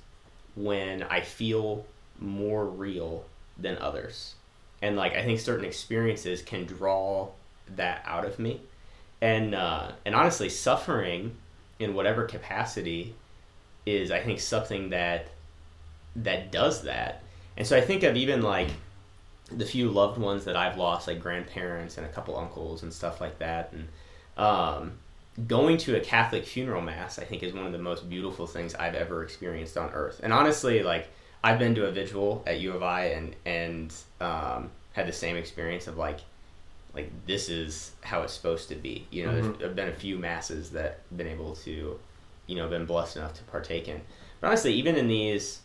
when 0.56 1.04
I 1.04 1.22
feel 1.22 1.86
more 2.20 2.66
real 2.66 3.26
than 3.58 3.78
others. 3.78 4.36
And 4.82 4.96
like 4.96 5.16
I 5.16 5.24
think 5.24 5.40
certain 5.40 5.66
experiences 5.66 6.42
can 6.42 6.66
draw 6.66 7.30
that 7.76 8.04
out 8.06 8.26
of 8.26 8.40
me. 8.40 8.62
And 9.22 9.56
uh, 9.56 9.92
and 10.06 10.16
honestly 10.16 10.50
suffering 10.50 11.36
in 11.80 11.94
whatever 11.94 12.26
capacity 12.26 13.16
is 13.86 14.12
I 14.12 14.22
think 14.22 14.40
something 14.40 14.90
that 14.90 15.28
that 16.16 16.52
does 16.52 16.84
that. 16.84 17.24
And 17.58 17.68
so 17.68 17.78
I 17.78 17.82
think 17.82 18.04
of 18.04 18.16
even 18.16 18.42
like 18.42 18.70
the 19.52 19.66
few 19.66 19.90
loved 19.90 20.18
ones 20.18 20.46
that 20.46 20.56
I've 20.56 20.78
lost, 20.78 21.08
like 21.08 21.20
grandparents 21.20 21.98
and 21.98 22.06
a 22.06 22.10
couple 22.10 22.38
uncles 22.38 22.84
and 22.84 22.92
stuff 22.92 23.22
like 23.22 23.40
that. 23.40 23.74
And 23.74 23.88
um, 24.38 24.94
going 25.48 25.78
to 25.78 25.96
a 25.96 26.00
Catholic 26.00 26.46
funeral 26.46 26.82
mass, 26.82 27.18
I 27.20 27.24
think, 27.24 27.42
is 27.44 27.54
one 27.54 27.66
of 27.66 27.72
the 27.72 27.80
most 27.80 28.10
beautiful 28.10 28.46
things 28.48 28.76
I've 28.76 28.96
ever 28.96 29.24
experienced 29.24 29.78
on 29.78 29.90
earth. 29.92 30.20
And 30.24 30.32
honestly, 30.32 30.84
like 30.84 31.08
I've 31.44 31.60
been 31.60 31.76
to 31.76 31.86
a 31.88 31.92
vigil 31.92 32.44
at 32.46 32.60
U 32.60 32.74
of 32.74 32.84
I 32.84 33.06
and 33.08 33.36
and 33.46 33.94
um, 34.22 34.72
had 34.94 35.08
the 35.08 35.14
same 35.14 35.36
experience 35.36 35.88
of 35.88 35.98
like 35.98 36.20
like 36.94 37.10
this 37.26 37.50
is 37.50 37.92
how 38.02 38.22
it's 38.22 38.34
supposed 38.34 38.70
to 38.70 38.76
be. 38.76 39.08
You 39.10 39.26
know, 39.26 39.32
Mhm. 39.32 39.42
there's 39.58 39.62
have 39.64 39.76
been 39.76 39.90
a 39.90 39.94
few 39.94 40.18
masses 40.20 40.70
that 40.72 41.00
I've 41.12 41.18
been 41.18 41.28
able 41.28 41.56
to, 41.58 42.00
you 42.46 42.56
know, 42.56 42.68
been 42.68 42.86
blessed 42.86 43.18
enough 43.18 43.34
to 43.34 43.44
partake 43.46 43.88
in. 43.88 44.02
But 44.40 44.48
honestly, 44.50 44.74
even 44.74 44.96
in 44.96 45.08
these, 45.08 45.62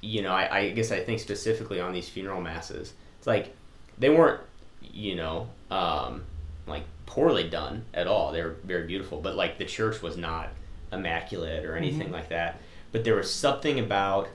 you 0.00 0.22
know, 0.22 0.32
I, 0.32 0.58
I 0.58 0.70
guess 0.70 0.90
I 0.90 1.00
think 1.00 1.20
specifically 1.20 1.80
on 1.80 1.92
these 1.92 2.08
funeral 2.08 2.40
masses, 2.40 2.94
it's 3.18 3.26
like 3.28 3.54
they 3.98 4.10
weren't, 4.10 4.40
you 4.82 5.14
know, 5.14 5.48
um, 5.70 6.24
like 6.66 6.84
poorly 7.06 7.48
done 7.48 7.84
at 7.94 8.06
all. 8.06 8.32
They 8.32 8.42
were 8.42 8.56
very 8.64 8.86
beautiful, 8.86 9.20
but 9.20 9.36
like 9.36 9.58
the 9.58 9.64
church 9.64 10.02
was 10.02 10.16
not 10.16 10.50
immaculate 10.92 11.64
or 11.64 11.76
anything 11.76 12.10
like 12.12 12.28
that. 12.28 12.60
But 12.92 13.04
there 13.04 13.16
was 13.16 13.32
something 13.32 13.78
about 13.78 14.28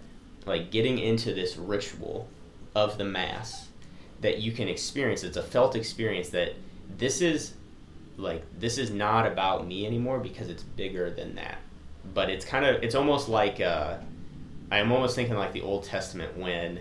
like 0.45 0.71
getting 0.71 0.97
into 0.97 1.33
this 1.33 1.57
ritual 1.57 2.27
of 2.73 2.97
the 2.97 3.05
mass 3.05 3.69
that 4.21 4.39
you 4.39 4.51
can 4.51 4.67
experience. 4.67 5.23
It's 5.23 5.37
a 5.37 5.43
felt 5.43 5.75
experience 5.75 6.29
that 6.29 6.53
this 6.97 7.21
is 7.21 7.53
like 8.17 8.43
this 8.59 8.77
is 8.77 8.91
not 8.91 9.25
about 9.25 9.67
me 9.67 9.85
anymore 9.85 10.19
because 10.19 10.49
it's 10.49 10.63
bigger 10.63 11.09
than 11.09 11.35
that. 11.35 11.57
But 12.13 12.29
it's 12.29 12.45
kind 12.45 12.65
of 12.65 12.83
it's 12.83 12.95
almost 12.95 13.29
like 13.29 13.59
uh, 13.59 13.97
I'm 14.71 14.91
almost 14.91 15.15
thinking 15.15 15.35
like 15.35 15.53
the 15.53 15.61
Old 15.61 15.83
Testament 15.83 16.37
when 16.37 16.79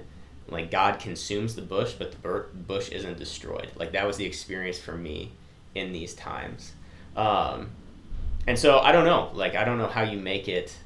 like 0.49 0.71
God 0.71 0.99
consumes 0.99 1.55
the 1.55 1.63
bush, 1.63 1.93
but 1.93 2.11
the 2.11 2.45
bush 2.55 2.89
isn't 2.91 3.19
destroyed. 3.19 3.71
Like 3.77 3.93
that 3.93 4.07
was 4.07 4.17
the 4.17 4.25
experience 4.25 4.79
for 4.79 4.97
me 4.97 5.33
in 5.75 5.93
these 5.93 6.15
times. 6.15 6.73
Um, 7.17 7.71
and 8.47 8.59
so 8.59 8.79
I 8.79 8.93
don't 8.93 9.05
know. 9.05 9.31
Like 9.35 9.55
I 9.55 9.65
don't 9.65 9.79
know 9.79 9.87
how 9.87 10.03
you 10.03 10.19
make 10.19 10.49
it 10.49 10.77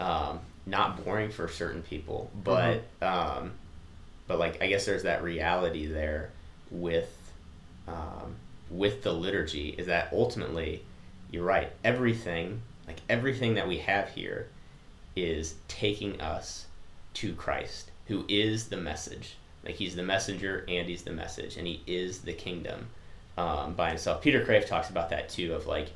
um, 0.00 0.40
not 0.66 1.04
boring 1.04 1.30
for 1.30 1.48
certain 1.48 1.82
people, 1.82 2.30
but 2.42 2.82
um, 3.00 3.52
but 4.26 4.38
like 4.38 4.62
I 4.62 4.66
guess 4.66 4.86
there's 4.86 5.04
that 5.04 5.22
reality 5.22 5.86
there 5.86 6.30
with 6.70 7.10
um, 7.86 8.36
with 8.70 9.02
the 9.02 9.12
liturgy 9.12 9.70
is 9.70 9.86
that 9.86 10.08
ultimately 10.12 10.84
you're 11.30 11.44
right. 11.44 11.70
Everything 11.84 12.62
like 12.86 13.00
everything 13.08 13.54
that 13.54 13.68
we 13.68 13.78
have 13.78 14.08
here 14.10 14.48
is 15.16 15.54
taking 15.68 16.20
us 16.20 16.66
to 17.14 17.34
Christ, 17.34 17.90
who 18.06 18.24
is 18.28 18.68
the 18.68 18.76
message. 18.76 19.36
Like 19.64 19.76
he's 19.76 19.96
the 19.96 20.02
messenger 20.02 20.64
and 20.68 20.88
he's 20.88 21.02
the 21.02 21.12
message, 21.12 21.56
and 21.56 21.66
he 21.66 21.82
is 21.86 22.20
the 22.20 22.32
kingdom 22.32 22.88
um, 23.36 23.74
by 23.74 23.88
himself. 23.88 24.22
Peter 24.22 24.44
Kreeft 24.44 24.66
talks 24.66 24.90
about 24.90 25.10
that 25.10 25.28
too. 25.28 25.54
Of 25.54 25.66
like 25.66 25.90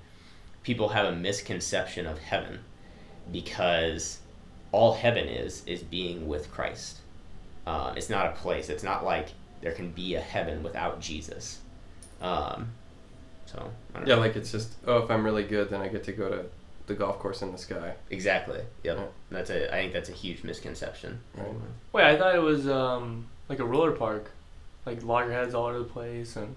people 0.62 0.88
have 0.88 1.06
a 1.06 1.12
misconception 1.16 2.06
of 2.06 2.18
heaven 2.18 2.60
because 3.32 4.18
all 4.72 4.94
heaven 4.94 5.26
is 5.28 5.62
is 5.66 5.82
being 5.82 6.28
with 6.28 6.50
Christ. 6.50 6.98
Um, 7.66 7.96
it's 7.96 8.10
not 8.10 8.26
a 8.26 8.32
place. 8.32 8.68
It's 8.70 8.82
not 8.82 9.04
like 9.04 9.28
there 9.60 9.72
can 9.72 9.90
be 9.90 10.14
a 10.14 10.20
heaven 10.20 10.62
without 10.62 11.00
Jesus. 11.00 11.58
Um, 12.20 12.70
so 13.46 13.70
I 13.94 13.98
don't 13.98 14.08
Yeah, 14.08 14.14
know. 14.16 14.20
like 14.20 14.36
it's 14.36 14.52
just 14.52 14.74
oh, 14.86 14.98
if 14.98 15.10
I'm 15.10 15.24
really 15.24 15.44
good, 15.44 15.70
then 15.70 15.80
I 15.80 15.88
get 15.88 16.04
to 16.04 16.12
go 16.12 16.28
to 16.30 16.44
the 16.86 16.94
golf 16.94 17.18
course 17.18 17.42
in 17.42 17.52
the 17.52 17.58
sky. 17.58 17.94
exactly. 18.10 18.60
Yep. 18.84 18.96
Yeah. 18.96 19.04
That's 19.30 19.50
a. 19.50 19.72
I 19.74 19.80
think 19.82 19.92
that's 19.92 20.08
a 20.08 20.12
huge 20.12 20.42
misconception. 20.42 21.20
Right. 21.34 21.46
Wait, 21.92 22.04
I 22.04 22.16
thought 22.16 22.34
it 22.34 22.42
was 22.42 22.66
um, 22.68 23.26
like 23.48 23.58
a 23.58 23.64
roller 23.64 23.92
park, 23.92 24.30
like 24.86 25.02
loggerheads 25.02 25.54
all 25.54 25.66
over 25.66 25.78
the 25.80 25.84
place, 25.84 26.36
and 26.36 26.54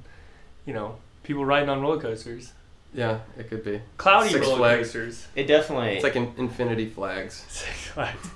you 0.65 0.73
know, 0.73 0.95
people 1.23 1.45
riding 1.45 1.69
on 1.69 1.81
roller 1.81 1.99
coasters, 1.99 2.53
Yeah, 2.93 3.19
it 3.37 3.49
could 3.49 3.63
be. 3.63 3.81
cloudy 3.97 4.29
Six 4.29 4.45
roller 4.45 4.57
Flags. 4.57 4.87
coasters. 4.87 5.27
It 5.35 5.47
definitely. 5.47 5.95
It's 5.95 6.03
like 6.03 6.15
an 6.15 6.33
infinity 6.37 6.89
flags. 6.89 7.45
Six 7.49 7.87
Flags. 7.87 8.27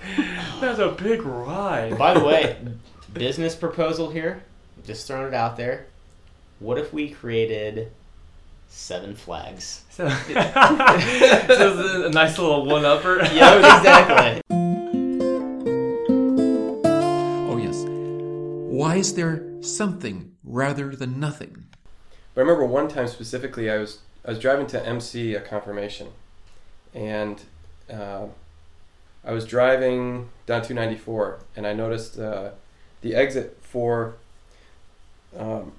That's 0.62 0.80
a 0.80 0.90
big 0.90 1.22
ride. 1.24 1.98
By 1.98 2.14
the 2.14 2.24
way, 2.24 2.58
business 3.14 3.56
proposal 3.56 4.10
here. 4.10 4.44
Just 4.86 5.08
throwing 5.08 5.28
it 5.30 5.34
out 5.34 5.58
there. 5.58 5.86
What 6.60 6.78
if 6.78 6.94
we 6.94 7.10
created 7.10 7.92
seven 8.70 9.16
flags? 9.16 9.82
So, 9.96 10.10
so 11.48 12.06
a 12.08 12.10
nice 12.10 12.38
little 12.38 12.66
one 12.66 12.84
upper. 12.84 13.24
Yeah, 13.34 13.56
exactly. 13.78 14.42
Oh, 17.48 17.58
yes. 17.58 17.86
Why 17.88 18.98
is 18.98 19.14
there 19.16 19.42
something 19.62 20.34
rather 20.44 20.96
than 20.98 21.18
nothing? 21.20 21.68
But 22.36 22.42
I 22.42 22.44
remember 22.44 22.66
one 22.66 22.90
time 22.90 23.08
specifically, 23.08 23.72
I 23.72 23.78
was 23.78 24.00
I 24.26 24.32
was 24.32 24.40
driving 24.40 24.68
to 24.68 24.86
MC 24.86 25.34
a 25.36 25.42
confirmation, 25.42 26.10
and 26.94 27.42
uh, 27.92 28.26
I 29.24 29.32
was 29.32 29.46
driving 29.46 30.30
down 30.46 30.62
294, 30.62 31.40
and 31.56 31.66
I 31.66 31.74
noticed 31.74 32.20
uh, 32.20 32.52
the 33.02 33.16
exit 33.16 33.58
for 33.62 34.16
um, 35.38 35.72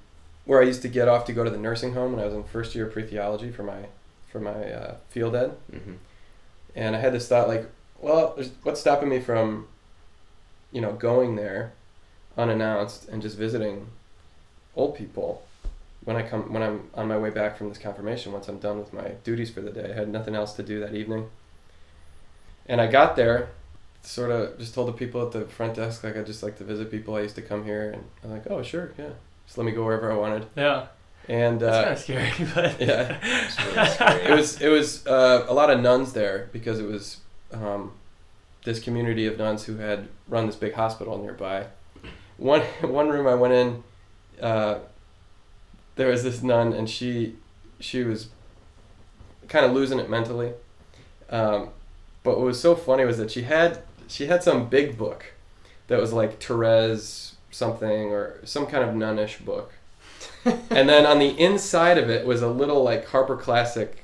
where 0.45 0.61
I 0.61 0.65
used 0.65 0.81
to 0.81 0.87
get 0.87 1.07
off 1.07 1.25
to 1.25 1.33
go 1.33 1.43
to 1.43 1.49
the 1.49 1.57
nursing 1.57 1.93
home 1.93 2.13
when 2.13 2.21
I 2.21 2.25
was 2.25 2.33
in 2.33 2.43
first 2.43 2.73
year 2.73 2.87
pre 2.87 3.03
theology 3.03 3.51
for 3.51 3.63
my 3.63 3.85
for 4.31 4.39
my 4.39 4.71
uh, 4.71 4.95
field 5.09 5.35
ed, 5.35 5.51
hmm 5.71 5.93
and 6.75 6.95
I 6.95 6.99
had 6.99 7.11
this 7.13 7.27
thought 7.27 7.47
like, 7.47 7.67
well, 7.99 8.37
what's 8.61 8.79
stopping 8.79 9.09
me 9.09 9.19
from, 9.19 9.67
you 10.71 10.79
know, 10.79 10.93
going 10.93 11.35
there 11.35 11.73
unannounced 12.37 13.09
and 13.09 13.19
just 13.19 13.35
visiting 13.35 13.87
old 14.75 14.95
people 14.95 15.41
when 16.07 16.15
I 16.15 16.21
come 16.21 16.53
when 16.53 16.63
I'm 16.63 16.89
on 16.93 17.09
my 17.09 17.17
way 17.17 17.31
back 17.31 17.57
from 17.57 17.67
this 17.67 17.77
confirmation 17.77 18.31
once 18.31 18.47
I'm 18.47 18.59
done 18.59 18.79
with 18.79 18.93
my 18.93 19.09
duties 19.25 19.49
for 19.49 19.59
the 19.59 19.71
day. 19.71 19.91
I 19.91 19.93
had 19.93 20.07
nothing 20.07 20.35
else 20.35 20.53
to 20.53 20.63
do 20.63 20.79
that 20.79 20.93
evening. 20.93 21.29
And 22.65 22.79
I 22.79 22.87
got 22.87 23.17
there, 23.17 23.49
sort 24.03 24.31
of 24.31 24.57
just 24.57 24.73
told 24.73 24.87
the 24.87 24.93
people 24.93 25.21
at 25.25 25.33
the 25.33 25.41
front 25.41 25.75
desk 25.75 26.05
like 26.05 26.15
I 26.15 26.21
just 26.21 26.43
like 26.43 26.57
to 26.59 26.63
visit 26.63 26.89
people. 26.89 27.15
I 27.15 27.23
used 27.23 27.35
to 27.35 27.41
come 27.41 27.65
here, 27.65 27.91
and 27.91 28.05
I'm 28.23 28.31
like, 28.31 28.49
oh 28.49 28.63
sure, 28.63 28.93
yeah, 28.97 29.09
just 29.45 29.57
let 29.57 29.65
me 29.65 29.73
go 29.73 29.83
wherever 29.83 30.09
I 30.09 30.15
wanted. 30.15 30.45
Yeah, 30.55 30.87
And 31.27 31.61
uh, 31.61 31.83
kind 31.83 31.93
of 31.93 31.99
scary, 31.99 32.31
but 32.55 32.79
yeah. 32.79 33.19
Really 33.21 33.89
scary. 33.89 34.21
it 34.27 34.33
was 34.33 34.61
it 34.61 34.69
was 34.69 35.05
uh, 35.07 35.45
a 35.49 35.53
lot 35.53 35.69
of 35.69 35.81
nuns 35.81 36.13
there 36.13 36.47
because 36.53 36.79
it 36.79 36.87
was 36.87 37.17
um, 37.51 37.91
this 38.63 38.79
community 38.79 39.25
of 39.25 39.37
nuns 39.37 39.65
who 39.65 39.75
had 39.75 40.07
run 40.29 40.45
this 40.47 40.55
big 40.55 40.73
hospital 40.73 41.21
nearby. 41.21 41.65
One 42.37 42.61
one 42.81 43.09
room 43.09 43.27
I 43.27 43.35
went 43.35 43.53
in, 43.53 43.83
uh, 44.41 44.79
there 45.97 46.07
was 46.07 46.23
this 46.23 46.41
nun 46.41 46.71
and 46.73 46.89
she 46.89 47.35
she 47.79 48.03
was 48.03 48.29
kind 49.47 49.65
of 49.65 49.73
losing 49.73 49.99
it 49.99 50.09
mentally. 50.09 50.53
Um, 51.29 51.69
but 52.23 52.37
what 52.37 52.45
was 52.45 52.59
so 52.59 52.75
funny 52.75 53.03
was 53.03 53.17
that 53.17 53.31
she 53.31 53.43
had 53.43 53.79
she 54.07 54.27
had 54.27 54.43
some 54.43 54.69
big 54.69 54.97
book 54.97 55.33
that 55.87 55.99
was 55.99 56.13
like 56.13 56.41
Therese 56.41 57.35
something 57.51 58.11
or 58.11 58.39
some 58.45 58.67
kind 58.67 58.83
of 58.87 58.95
nunnish 58.95 59.39
book. 59.39 59.73
and 60.45 60.87
then 60.87 61.05
on 61.05 61.19
the 61.19 61.29
inside 61.39 61.97
of 61.97 62.09
it 62.09 62.25
was 62.25 62.41
a 62.41 62.47
little 62.47 62.83
like 62.83 63.07
Harper 63.07 63.35
Classic 63.35 64.03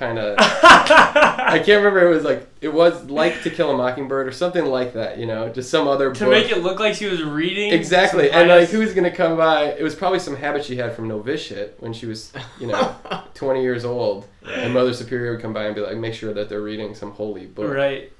kind 0.00 0.18
of. 0.18 0.36
I 0.40 1.60
can't 1.64 1.84
remember. 1.84 2.04
It 2.10 2.14
was 2.14 2.24
like 2.24 2.48
it 2.60 2.72
was 2.72 3.04
like 3.04 3.42
To 3.42 3.50
Kill 3.50 3.70
a 3.70 3.76
Mockingbird 3.76 4.26
or 4.26 4.32
something 4.32 4.64
like 4.64 4.94
that. 4.94 5.18
You 5.18 5.26
know, 5.26 5.48
just 5.50 5.70
some 5.70 5.86
other 5.86 6.08
book. 6.08 6.18
to 6.18 6.24
book. 6.24 6.32
make 6.32 6.50
it 6.50 6.62
look 6.62 6.80
like 6.80 6.94
she 6.94 7.06
was 7.06 7.22
reading. 7.22 7.72
exactly. 7.72 8.30
And 8.30 8.48
like, 8.48 8.70
who's 8.70 8.94
gonna 8.94 9.10
come 9.14 9.36
by? 9.36 9.66
It 9.66 9.82
was 9.82 9.94
probably 9.94 10.18
some 10.18 10.34
habit 10.36 10.64
she 10.64 10.76
had 10.76 10.94
from 10.94 11.06
novitiate 11.06 11.74
when 11.78 11.92
she 11.92 12.06
was, 12.06 12.32
you 12.58 12.66
know, 12.66 12.96
twenty 13.34 13.62
years 13.62 13.84
old. 13.84 14.26
And 14.44 14.72
Mother 14.74 14.92
Superior 14.94 15.32
would 15.32 15.42
come 15.42 15.52
by 15.52 15.64
and 15.66 15.74
be 15.74 15.82
like, 15.82 15.96
make 15.98 16.14
sure 16.14 16.32
that 16.32 16.48
they're 16.48 16.62
reading 16.62 16.94
some 16.94 17.12
holy 17.12 17.46
book. 17.46 17.72
Right. 17.72 18.10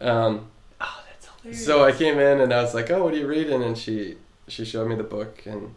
Um, 0.00 0.48
Oh, 0.80 1.04
that's 1.08 1.28
hilarious. 1.42 1.64
so 1.64 1.84
I 1.84 1.92
came 1.92 2.18
in 2.18 2.40
and 2.40 2.52
I 2.52 2.60
was 2.62 2.74
like, 2.74 2.90
"Oh, 2.90 3.04
what 3.04 3.14
are 3.14 3.16
you 3.18 3.26
reading?" 3.28 3.62
And 3.62 3.78
she 3.78 4.16
she 4.48 4.64
showed 4.64 4.88
me 4.88 4.96
the 4.96 5.04
book, 5.04 5.42
and 5.46 5.74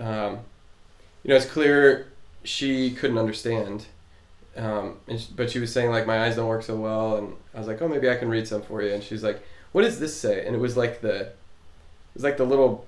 um, 0.00 0.38
you 1.22 1.30
know, 1.30 1.36
it's 1.36 1.44
clear 1.46 2.06
she 2.44 2.92
couldn't 2.92 3.18
understand. 3.18 3.86
Um, 4.56 4.96
and 5.06 5.20
sh 5.20 5.26
but 5.26 5.50
she 5.50 5.58
was 5.58 5.72
saying 5.72 5.90
like 5.90 6.06
my 6.06 6.24
eyes 6.24 6.36
don't 6.36 6.48
work 6.48 6.62
so 6.62 6.76
well, 6.76 7.16
and 7.16 7.34
I 7.54 7.58
was 7.58 7.68
like, 7.68 7.80
"Oh, 7.82 7.88
maybe 7.88 8.08
I 8.08 8.16
can 8.16 8.28
read 8.28 8.48
some 8.48 8.62
for 8.62 8.82
you." 8.82 8.92
And 8.92 9.02
she's 9.02 9.22
like, 9.22 9.42
"What 9.72 9.82
does 9.82 9.98
this 10.00 10.18
say?" 10.18 10.46
And 10.46 10.56
it 10.56 10.58
was 10.58 10.76
like 10.76 11.00
the 11.02 11.20
it 11.20 11.36
was 12.14 12.22
like 12.22 12.38
the 12.38 12.44
little 12.44 12.86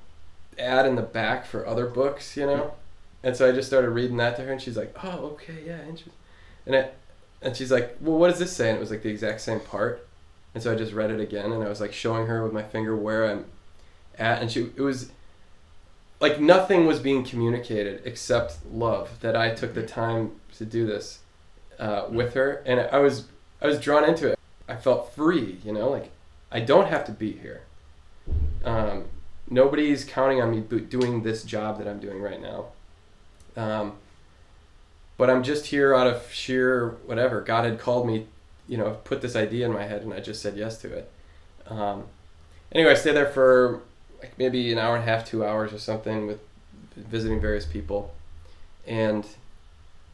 ad 0.59 0.87
in 0.87 0.97
the 0.97 1.03
back 1.03 1.45
for 1.45 1.67
other 1.67 1.87
books, 1.87 2.37
you 2.37 2.47
know. 2.47 2.75
And 3.23 3.37
so 3.37 3.49
I 3.49 3.53
just 3.53 3.69
started 3.69 3.91
reading 3.91 4.17
that 4.19 4.37
to 4.37 4.43
her, 4.43 4.53
and 4.53 4.63
she's 4.63 4.77
like, 4.77 4.95
"Oh, 5.05 5.33
okay, 5.33 5.59
yeah, 5.67 5.81
interesting." 5.81 6.13
And 6.65 6.75
it, 6.75 6.95
and 7.43 7.55
she's 7.57 7.71
like, 7.71 7.97
"Well, 8.01 8.17
what 8.19 8.31
does 8.31 8.39
this 8.39 8.55
say?" 8.57 8.69
And 8.71 8.79
it 8.79 8.81
was 8.81 8.91
like 8.91 9.03
the 9.03 9.11
exact 9.11 9.41
same 9.43 9.61
part. 9.61 10.07
And 10.55 10.63
so 10.63 10.73
I 10.73 10.77
just 10.77 10.95
read 10.95 11.11
it 11.11 11.21
again, 11.21 11.53
and 11.53 11.63
I 11.63 11.69
was 11.69 11.81
like 11.81 11.93
showing 11.93 12.27
her 12.27 12.43
with 12.43 12.53
my 12.53 12.63
finger 12.63 12.97
where 12.97 13.31
I'm 13.31 13.45
at, 14.19 14.41
and 14.41 14.51
she 14.51 14.71
it 14.75 14.81
was 14.81 15.11
like 16.21 16.41
nothing 16.41 16.87
was 16.87 16.99
being 16.99 17.25
communicated 17.25 18.03
except 18.07 18.57
love. 18.73 19.21
That 19.21 19.37
I 19.37 19.55
took 19.55 19.75
the 19.75 19.87
time 19.87 20.33
to 20.57 20.65
do 20.65 20.87
this 20.87 21.21
uh, 21.79 22.07
with 22.11 22.35
her, 22.35 22.63
and 22.67 22.81
I 22.81 22.99
was 22.99 23.27
I 23.61 23.67
was 23.67 23.81
drawn 23.81 24.05
into 24.05 24.29
it. 24.29 24.39
I 24.69 24.77
felt 24.77 25.13
free, 25.15 25.59
you 25.65 25.73
know, 25.73 25.89
like 25.91 26.11
I 26.51 26.61
don't 26.61 26.89
have 26.89 27.05
to 27.07 27.13
be 27.13 27.33
here. 27.33 27.63
Um, 28.65 29.05
nobody's 29.49 30.05
counting 30.05 30.41
on 30.43 30.51
me 30.51 30.61
doing 30.61 31.23
this 31.23 31.43
job 31.45 31.79
that 31.79 31.89
I'm 31.89 32.01
doing 32.01 32.21
right 32.21 32.41
now. 32.41 32.67
Um, 33.57 33.95
but 35.17 35.31
I'm 35.31 35.43
just 35.43 35.67
here 35.67 35.95
out 35.95 36.07
of 36.07 36.33
sheer 36.33 36.91
whatever. 37.07 37.41
God 37.41 37.65
had 37.65 37.79
called 37.79 38.07
me, 38.07 38.27
you 38.69 38.77
know, 38.77 38.99
put 39.05 39.21
this 39.21 39.35
idea 39.35 39.67
in 39.67 39.73
my 39.73 39.85
head, 39.85 40.03
and 40.03 40.13
I 40.15 40.21
just 40.21 40.41
said 40.41 40.57
yes 40.57 40.79
to 40.83 40.93
it. 40.93 41.11
Um, 41.67 42.05
anyway, 42.73 42.93
I 42.93 42.95
stayed 42.95 43.17
there 43.17 43.27
for 43.27 43.81
like 44.21 44.39
maybe 44.39 44.73
an 44.73 44.79
hour 44.79 44.97
and 44.97 45.03
a 45.03 45.07
half, 45.07 45.27
two 45.27 45.45
hours 45.45 45.73
or 45.73 45.79
something, 45.79 46.27
with 46.27 46.41
visiting 46.97 47.41
various 47.41 47.67
people, 47.67 48.15
and 48.87 49.27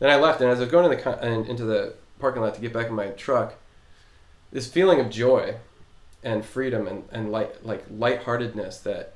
then 0.04 0.10
I 0.10 0.20
left. 0.20 0.40
And 0.40 0.50
as 0.50 0.58
I 0.58 0.64
was 0.64 0.70
going 0.70 0.90
to 0.90 0.96
the 0.96 1.50
into 1.50 1.64
the 1.64 1.94
parking 2.18 2.42
lot 2.42 2.54
to 2.54 2.60
get 2.60 2.72
back 2.72 2.88
in 2.88 2.94
my 2.94 3.08
truck, 3.08 3.54
this 4.52 4.70
feeling 4.70 5.00
of 5.00 5.08
joy 5.08 5.56
and 6.22 6.44
freedom 6.44 6.86
and, 6.86 7.04
and 7.10 7.32
light 7.32 7.64
like 7.64 7.84
lightheartedness 7.90 8.80
that 8.80 9.14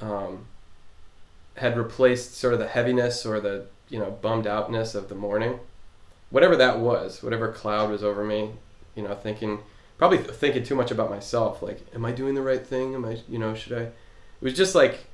um, 0.00 0.46
had 1.56 1.76
replaced 1.76 2.34
sort 2.34 2.52
of 2.52 2.60
the 2.60 2.68
heaviness 2.68 3.26
or 3.26 3.40
the 3.40 3.66
you 3.88 3.98
know 3.98 4.10
bummed 4.10 4.46
outness 4.46 4.94
of 4.94 5.08
the 5.08 5.14
morning 5.14 5.58
whatever 6.30 6.56
that 6.56 6.78
was 6.78 7.22
whatever 7.22 7.52
cloud 7.52 7.90
was 7.90 8.02
over 8.02 8.24
me 8.24 8.50
you 8.94 9.02
know 9.02 9.14
thinking 9.14 9.60
probably 9.98 10.18
thinking 10.18 10.64
too 10.64 10.74
much 10.74 10.90
about 10.90 11.10
myself 11.10 11.62
like 11.62 11.86
am 11.94 12.04
i 12.04 12.10
doing 12.10 12.34
the 12.34 12.42
right 12.42 12.66
thing 12.66 12.94
am 12.94 13.04
i 13.04 13.18
you 13.28 13.38
know 13.38 13.54
should 13.54 13.72
i 13.72 13.82
it 13.82 13.92
was 14.40 14.54
just 14.54 14.74
like 14.74 15.06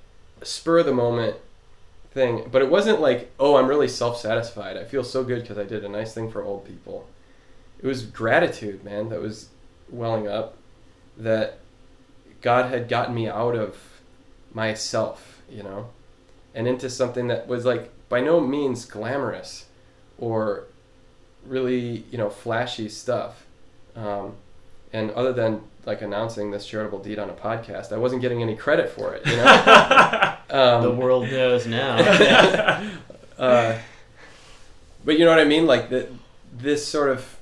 spur 0.42 0.78
of 0.78 0.86
the 0.86 0.94
moment 0.94 1.36
thing 2.12 2.48
but 2.50 2.60
it 2.60 2.70
wasn't 2.70 3.00
like 3.00 3.30
oh 3.38 3.56
i'm 3.56 3.68
really 3.68 3.88
self-satisfied. 3.88 4.76
I 4.76 4.84
feel 4.84 5.04
so 5.04 5.22
good 5.24 5.42
because 5.42 5.58
i 5.58 5.64
did 5.64 5.84
a 5.84 5.88
nice 5.88 6.12
thing 6.12 6.30
for 6.30 6.42
old 6.42 6.64
people. 6.64 7.08
It 7.80 7.86
was 7.86 8.02
gratitude 8.02 8.84
man 8.84 9.08
that 9.08 9.20
was 9.20 9.48
welling 9.88 10.28
up 10.28 10.56
that 11.16 11.58
god 12.40 12.70
had 12.70 12.88
gotten 12.88 13.14
me 13.14 13.28
out 13.28 13.54
of 13.54 13.76
myself 14.52 15.42
you 15.50 15.62
know 15.62 15.88
and 16.54 16.66
into 16.66 16.88
something 16.88 17.28
that 17.28 17.46
was 17.46 17.64
like 17.64 17.90
by 18.08 18.20
no 18.20 18.40
means 18.40 18.84
glamorous 18.84 19.66
or 20.18 20.66
really 21.46 22.04
you 22.10 22.18
know 22.18 22.30
flashy 22.30 22.88
stuff. 22.88 23.46
Um, 23.96 24.34
and 24.92 25.10
other 25.12 25.32
than 25.32 25.62
like 25.86 26.02
announcing 26.02 26.50
this 26.50 26.66
charitable 26.66 26.98
deed 26.98 27.18
on 27.18 27.30
a 27.30 27.32
podcast 27.32 27.92
i 27.92 27.96
wasn't 27.96 28.20
getting 28.20 28.42
any 28.42 28.54
credit 28.54 28.90
for 28.90 29.14
it 29.14 29.26
you 29.26 29.36
know 29.36 30.36
um, 30.50 30.82
the 30.82 30.90
world 30.90 31.30
knows 31.30 31.66
now. 31.66 31.96
uh, 33.38 33.78
but 35.04 35.18
you 35.18 35.24
know 35.24 35.30
what 35.30 35.40
I 35.40 35.44
mean? 35.44 35.66
Like 35.66 35.90
that, 35.90 36.10
this 36.52 36.86
sort 36.86 37.10
of, 37.10 37.36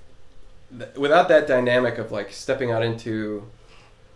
th- 0.77 0.95
without 0.97 1.29
that 1.29 1.47
dynamic 1.47 1.99
of 1.99 2.13
like 2.13 2.33
stepping 2.33 2.71
out 2.71 2.83
into, 2.83 3.49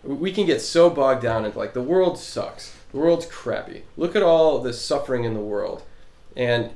we 0.03 0.33
can 0.33 0.47
get 0.47 0.61
so 0.61 0.91
bogged 0.91 1.23
down 1.23 1.45
into 1.45 1.59
like 1.59 1.75
the 1.75 1.83
world 1.83 2.19
sucks, 2.19 2.77
the 2.93 2.99
world's 2.99 3.27
crappy. 3.27 3.83
Look 3.97 4.15
at 4.15 4.23
all 4.23 4.61
the 4.61 4.73
suffering 4.73 5.25
in 5.25 5.35
the 5.35 5.41
world, 5.41 5.83
and 6.37 6.71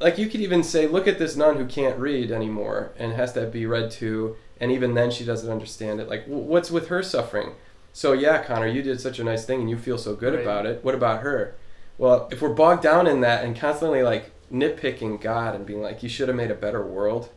like 0.00 0.18
you 0.18 0.28
could 0.28 0.40
even 0.40 0.62
say, 0.62 0.86
look 0.86 1.06
at 1.06 1.18
this 1.18 1.36
nun 1.36 1.56
who 1.56 1.66
can't 1.66 1.98
read 1.98 2.30
anymore 2.30 2.92
and 2.98 3.12
has 3.12 3.32
to 3.34 3.46
be 3.46 3.66
read 3.66 3.90
to, 3.92 4.36
and 4.58 4.72
even 4.72 4.94
then 4.94 5.10
she 5.10 5.24
doesn't 5.24 5.50
understand 5.50 6.00
it. 6.00 6.08
Like, 6.08 6.24
what's 6.26 6.70
with 6.70 6.88
her 6.88 7.02
suffering? 7.02 7.52
So 7.92 8.12
yeah, 8.12 8.42
Connor, 8.42 8.66
you 8.68 8.82
did 8.82 9.00
such 9.00 9.18
a 9.18 9.24
nice 9.24 9.44
thing 9.44 9.60
and 9.60 9.68
you 9.70 9.76
feel 9.76 9.98
so 9.98 10.14
good 10.14 10.34
Right. 10.34 10.42
about 10.42 10.66
it. 10.66 10.84
What 10.84 10.94
about 10.94 11.22
her? 11.22 11.54
Well, 11.98 12.28
if 12.32 12.40
we're 12.40 12.54
bogged 12.54 12.82
down 12.82 13.06
in 13.06 13.20
that 13.20 13.44
and 13.44 13.54
constantly 13.58 14.02
like 14.02 14.30
nitpicking 14.50 15.20
God 15.20 15.54
and 15.54 15.66
being 15.66 15.82
like, 15.82 16.02
you 16.02 16.08
should 16.08 16.28
have 16.28 16.36
made 16.36 16.50
a 16.50 16.54
better 16.54 16.84
world, 16.84 17.28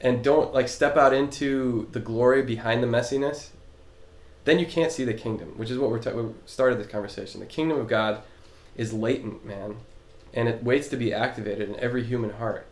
and 0.00 0.22
don't 0.22 0.52
like 0.52 0.68
step 0.68 0.96
out 0.96 1.12
into 1.12 1.88
the 1.92 2.00
glory 2.00 2.42
behind 2.42 2.82
the 2.82 2.86
messiness, 2.86 3.50
then 4.44 4.58
you 4.58 4.66
can't 4.66 4.90
see 4.92 5.04
the 5.04 5.14
kingdom, 5.14 5.54
which 5.56 5.70
is 5.70 5.78
what 5.78 5.90
we're 5.90 6.00
ta- 6.00 6.10
we 6.10 6.32
started 6.44 6.78
this 6.78 6.88
conversation. 6.88 7.40
The 7.40 7.46
kingdom 7.46 7.78
of 7.78 7.86
God 7.88 8.22
is 8.76 8.92
latent, 8.92 9.44
man, 9.44 9.76
and 10.34 10.48
it 10.48 10.64
waits 10.64 10.88
to 10.88 10.96
be 10.96 11.12
activated 11.12 11.68
in 11.68 11.78
every 11.78 12.02
human 12.04 12.30
heart. 12.30 12.66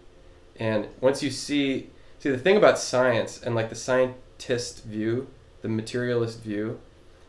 And 0.56 0.88
once 1.00 1.22
you 1.22 1.30
see, 1.30 1.90
see 2.18 2.30
the 2.30 2.38
thing 2.38 2.56
about 2.56 2.78
science 2.78 3.40
and 3.42 3.54
like 3.54 3.68
the 3.68 3.74
scientist 3.74 4.84
view, 4.84 5.28
the 5.62 5.68
materialist 5.68 6.42
view, 6.42 6.80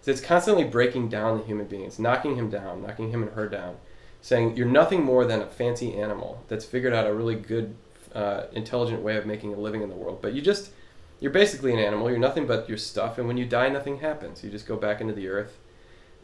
is 0.02 0.08
it's 0.08 0.22
constantly 0.22 0.64
breaking 0.64 1.10
down 1.10 1.38
the 1.38 1.46
human 1.46 1.66
being. 1.66 1.84
It's 1.84 2.00
knocking 2.00 2.36
him 2.36 2.50
down, 2.50 2.82
knocking 2.82 3.12
him 3.12 3.24
and 3.24 3.32
her 3.34 3.48
down, 3.48 3.78
saying 4.22 4.58
you're 4.58 4.68
nothing 4.68 5.04
more 5.04 5.26
than 5.26 5.42
a 5.42 5.48
fancy 5.48 5.98
animal 5.98 6.44
that's 6.48 6.66
figured 6.66 6.94
out 6.94 7.08
a 7.08 7.14
really 7.14 7.36
good, 7.36 7.76
uh, 8.14 8.44
intelligent 8.54 9.02
way 9.02 9.16
of 9.18 9.26
making 9.26 9.54
a 9.54 9.58
living 9.58 9.82
in 9.82 9.90
the 9.90 9.96
world. 9.96 10.22
But 10.22 10.34
you 10.34 10.42
just, 10.42 10.72
you're 11.20 11.32
basically 11.32 11.72
an 11.74 11.80
animal. 11.80 12.10
You're 12.10 12.20
nothing 12.20 12.48
but 12.48 12.68
your 12.68 12.78
stuff, 12.78 13.18
and 13.18 13.28
when 13.28 13.38
you 13.38 13.46
die, 13.46 13.70
nothing 13.70 14.00
happens. 14.00 14.44
You 14.44 14.50
just 14.50 14.66
go 14.66 14.76
back 14.76 15.02
into 15.02 15.14
the 15.14 15.28
earth. 15.28 15.58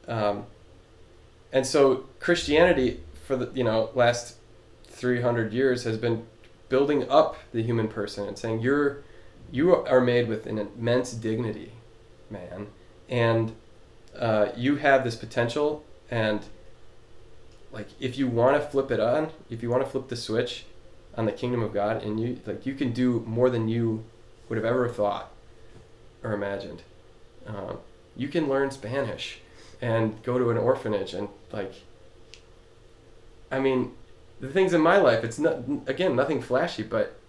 Um, 0.07 0.45
and 1.51 1.65
so 1.65 2.05
Christianity, 2.19 3.01
for 3.27 3.35
the 3.35 3.51
you 3.53 3.63
know 3.63 3.89
last 3.93 4.37
300 4.87 5.53
years, 5.53 5.83
has 5.83 5.97
been 5.97 6.25
building 6.69 7.09
up 7.09 7.37
the 7.51 7.61
human 7.61 7.87
person 7.87 8.27
and 8.27 8.37
saying 8.37 8.61
you're 8.61 9.03
you 9.51 9.75
are 9.75 10.01
made 10.01 10.27
with 10.27 10.45
an 10.45 10.57
immense 10.57 11.11
dignity, 11.11 11.73
man, 12.29 12.67
and 13.07 13.53
uh, 14.17 14.47
you 14.55 14.77
have 14.77 15.03
this 15.03 15.15
potential 15.15 15.85
and 16.09 16.41
like 17.71 17.89
if 17.99 18.17
you 18.17 18.27
want 18.27 18.61
to 18.61 18.67
flip 18.69 18.89
it 18.91 18.99
on 18.99 19.29
if 19.49 19.61
you 19.61 19.69
want 19.69 19.83
to 19.83 19.89
flip 19.89 20.07
the 20.07 20.15
switch 20.15 20.65
on 21.15 21.25
the 21.25 21.31
kingdom 21.31 21.61
of 21.61 21.73
god 21.73 22.01
and 22.01 22.19
you 22.19 22.39
like 22.45 22.65
you 22.65 22.73
can 22.73 22.93
do 22.93 23.21
more 23.27 23.49
than 23.49 23.67
you 23.67 24.03
would 24.47 24.55
have 24.55 24.65
ever 24.65 24.87
thought 24.87 25.31
or 26.23 26.33
imagined. 26.33 26.83
Um, 27.45 27.79
you 28.15 28.27
can 28.27 28.49
learn 28.49 28.71
spanish 28.71 29.39
and 29.81 30.21
go 30.23 30.37
to 30.37 30.49
an 30.49 30.57
orphanage 30.57 31.13
and 31.13 31.29
like 31.51 31.73
i 33.51 33.59
mean 33.59 33.91
the 34.39 34.49
things 34.49 34.73
in 34.73 34.81
my 34.81 34.97
life 34.97 35.23
it's 35.23 35.39
not 35.39 35.59
again 35.87 36.15
nothing 36.15 36.41
flashy 36.41 36.83
but 36.83 37.19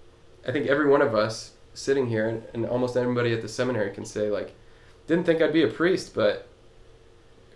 i 0.47 0.53
think 0.53 0.67
every 0.67 0.89
one 0.89 1.03
of 1.03 1.15
us 1.15 1.53
sitting 1.75 2.09
here 2.09 2.29
and, 2.29 2.43
and 2.55 2.67
almost 2.67 2.97
everybody 2.97 3.33
at 3.33 3.43
the 3.43 3.49
seminary 3.49 3.91
can 3.91 4.05
say 4.05 4.31
like 4.31 4.55
didn't 5.07 5.25
think 5.25 5.41
i'd 5.41 5.53
be 5.53 5.63
a 5.63 5.69
priest 5.69 6.15
but 6.15 6.49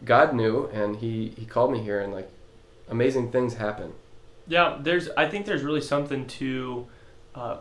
god 0.04 0.34
knew 0.34 0.66
and 0.72 0.96
he 0.96 1.32
he 1.36 1.44
called 1.44 1.72
me 1.72 1.80
here 1.82 2.00
and 2.00 2.12
like 2.12 2.30
amazing 2.88 3.30
things 3.30 3.54
happen 3.54 3.92
Yeah, 4.46 4.78
there's. 4.80 5.08
I 5.16 5.28
think 5.28 5.46
there's 5.46 5.62
really 5.62 5.80
something 5.80 6.26
to 6.26 6.86
uh, 7.34 7.56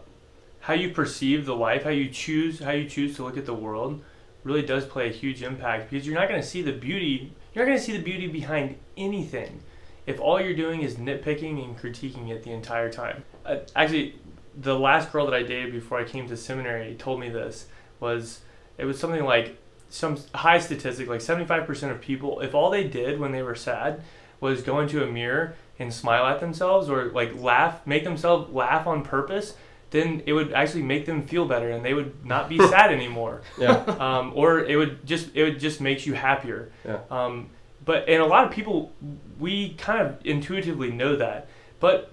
how 0.61 0.73
you 0.73 0.89
perceive 0.89 1.45
the 1.45 1.55
life, 1.55 1.83
how 1.83 1.91
you 1.91 2.09
choose, 2.09 2.59
how 2.59 2.71
you 2.71 2.89
choose 2.89 3.15
to 3.15 3.23
look 3.23 3.37
at 3.37 3.45
the 3.45 3.53
world, 3.53 4.01
really 4.43 4.63
does 4.63 4.85
play 4.85 5.07
a 5.07 5.11
huge 5.11 5.43
impact 5.43 5.89
because 5.89 6.05
you're 6.05 6.15
not 6.15 6.27
going 6.27 6.41
to 6.41 6.47
see 6.47 6.61
the 6.61 6.73
beauty. 6.73 7.33
You're 7.53 7.65
not 7.65 7.69
going 7.69 7.77
to 7.77 7.83
see 7.83 7.95
the 7.95 8.03
beauty 8.03 8.27
behind 8.27 8.77
anything 8.97 9.61
if 10.05 10.19
all 10.19 10.39
you're 10.41 10.55
doing 10.55 10.81
is 10.81 10.95
nitpicking 10.95 11.63
and 11.63 11.77
critiquing 11.77 12.29
it 12.29 12.43
the 12.43 12.51
entire 12.51 12.91
time. 12.91 13.23
Uh, 13.45 13.57
actually, 13.75 14.15
the 14.59 14.77
last 14.77 15.11
girl 15.11 15.25
that 15.25 15.33
I 15.33 15.43
dated 15.43 15.71
before 15.71 15.99
I 15.99 16.03
came 16.03 16.27
to 16.27 16.35
seminary 16.37 16.95
told 16.95 17.19
me 17.19 17.29
this 17.29 17.67
was 17.99 18.41
it 18.77 18.85
was 18.85 18.99
something 18.99 19.23
like 19.23 19.57
some 19.89 20.17
high 20.33 20.59
statistic 20.59 21.07
like 21.07 21.19
75% 21.19 21.91
of 21.91 22.01
people 22.01 22.39
if 22.41 22.53
all 22.55 22.69
they 22.69 22.83
did 22.85 23.19
when 23.19 23.31
they 23.31 23.41
were 23.43 23.55
sad 23.55 24.01
was 24.39 24.61
go 24.61 24.79
into 24.79 25.03
a 25.03 25.07
mirror 25.07 25.55
and 25.79 25.93
smile 25.93 26.25
at 26.25 26.39
themselves 26.39 26.89
or 26.89 27.05
like 27.11 27.35
laugh 27.41 27.85
make 27.85 28.03
themselves 28.03 28.51
laugh 28.53 28.87
on 28.87 29.03
purpose 29.03 29.53
then 29.91 30.23
it 30.25 30.31
would 30.33 30.51
actually 30.53 30.81
make 30.83 31.05
them 31.05 31.21
feel 31.27 31.45
better 31.45 31.69
and 31.71 31.83
they 31.85 31.93
would 31.93 32.25
not 32.25 32.47
be 32.49 32.57
sad 32.69 32.91
anymore 32.91 33.41
Yeah. 33.57 33.75
um, 33.99 34.31
or 34.35 34.59
it 34.65 34.75
would 34.77 35.05
just 35.05 35.35
it 35.35 35.43
would 35.43 35.59
just 35.59 35.79
makes 35.81 36.05
you 36.05 36.13
happier 36.13 36.71
Yeah. 36.85 36.99
um, 37.11 37.49
but 37.85 38.07
and 38.07 38.21
a 38.21 38.25
lot 38.25 38.45
of 38.45 38.51
people 38.51 38.91
we 39.39 39.69
kind 39.73 40.01
of 40.01 40.17
intuitively 40.23 40.91
know 40.91 41.15
that 41.15 41.47
but 41.79 42.11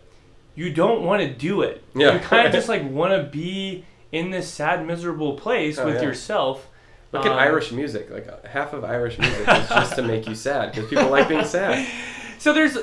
you 0.54 0.72
don't 0.72 1.02
want 1.02 1.22
to 1.22 1.28
do 1.33 1.62
it 1.62 1.83
Yeah. 1.94 2.14
you 2.14 2.20
kind 2.20 2.46
of 2.46 2.52
just 2.59 2.68
like 2.68 2.88
want 2.88 3.12
to 3.12 3.22
be 3.31 3.85
in 4.12 4.31
this 4.31 4.48
sad 4.48 4.87
miserable 4.87 5.35
place 5.35 5.78
Oh, 5.78 5.85
with 5.87 5.96
yeah. 5.96 6.02
yourself 6.02 6.66
Look 7.11 7.24
at 7.24 7.33
Um, 7.33 7.38
Irish 7.38 7.72
music. 7.72 8.11
Like 8.11 8.28
uh, 8.28 8.46
half 8.46 8.74
of 8.74 8.85
Irish 8.85 9.18
music 9.18 9.40
is 9.40 9.68
just 9.68 9.94
to 9.96 10.02
make 10.02 10.26
you 10.28 10.35
sad 10.35 10.72
because 10.74 10.90
people 10.90 11.09
like 11.09 11.26
being 11.26 11.44
sad. 11.44 11.87
so 12.38 12.52
there's 12.52 12.76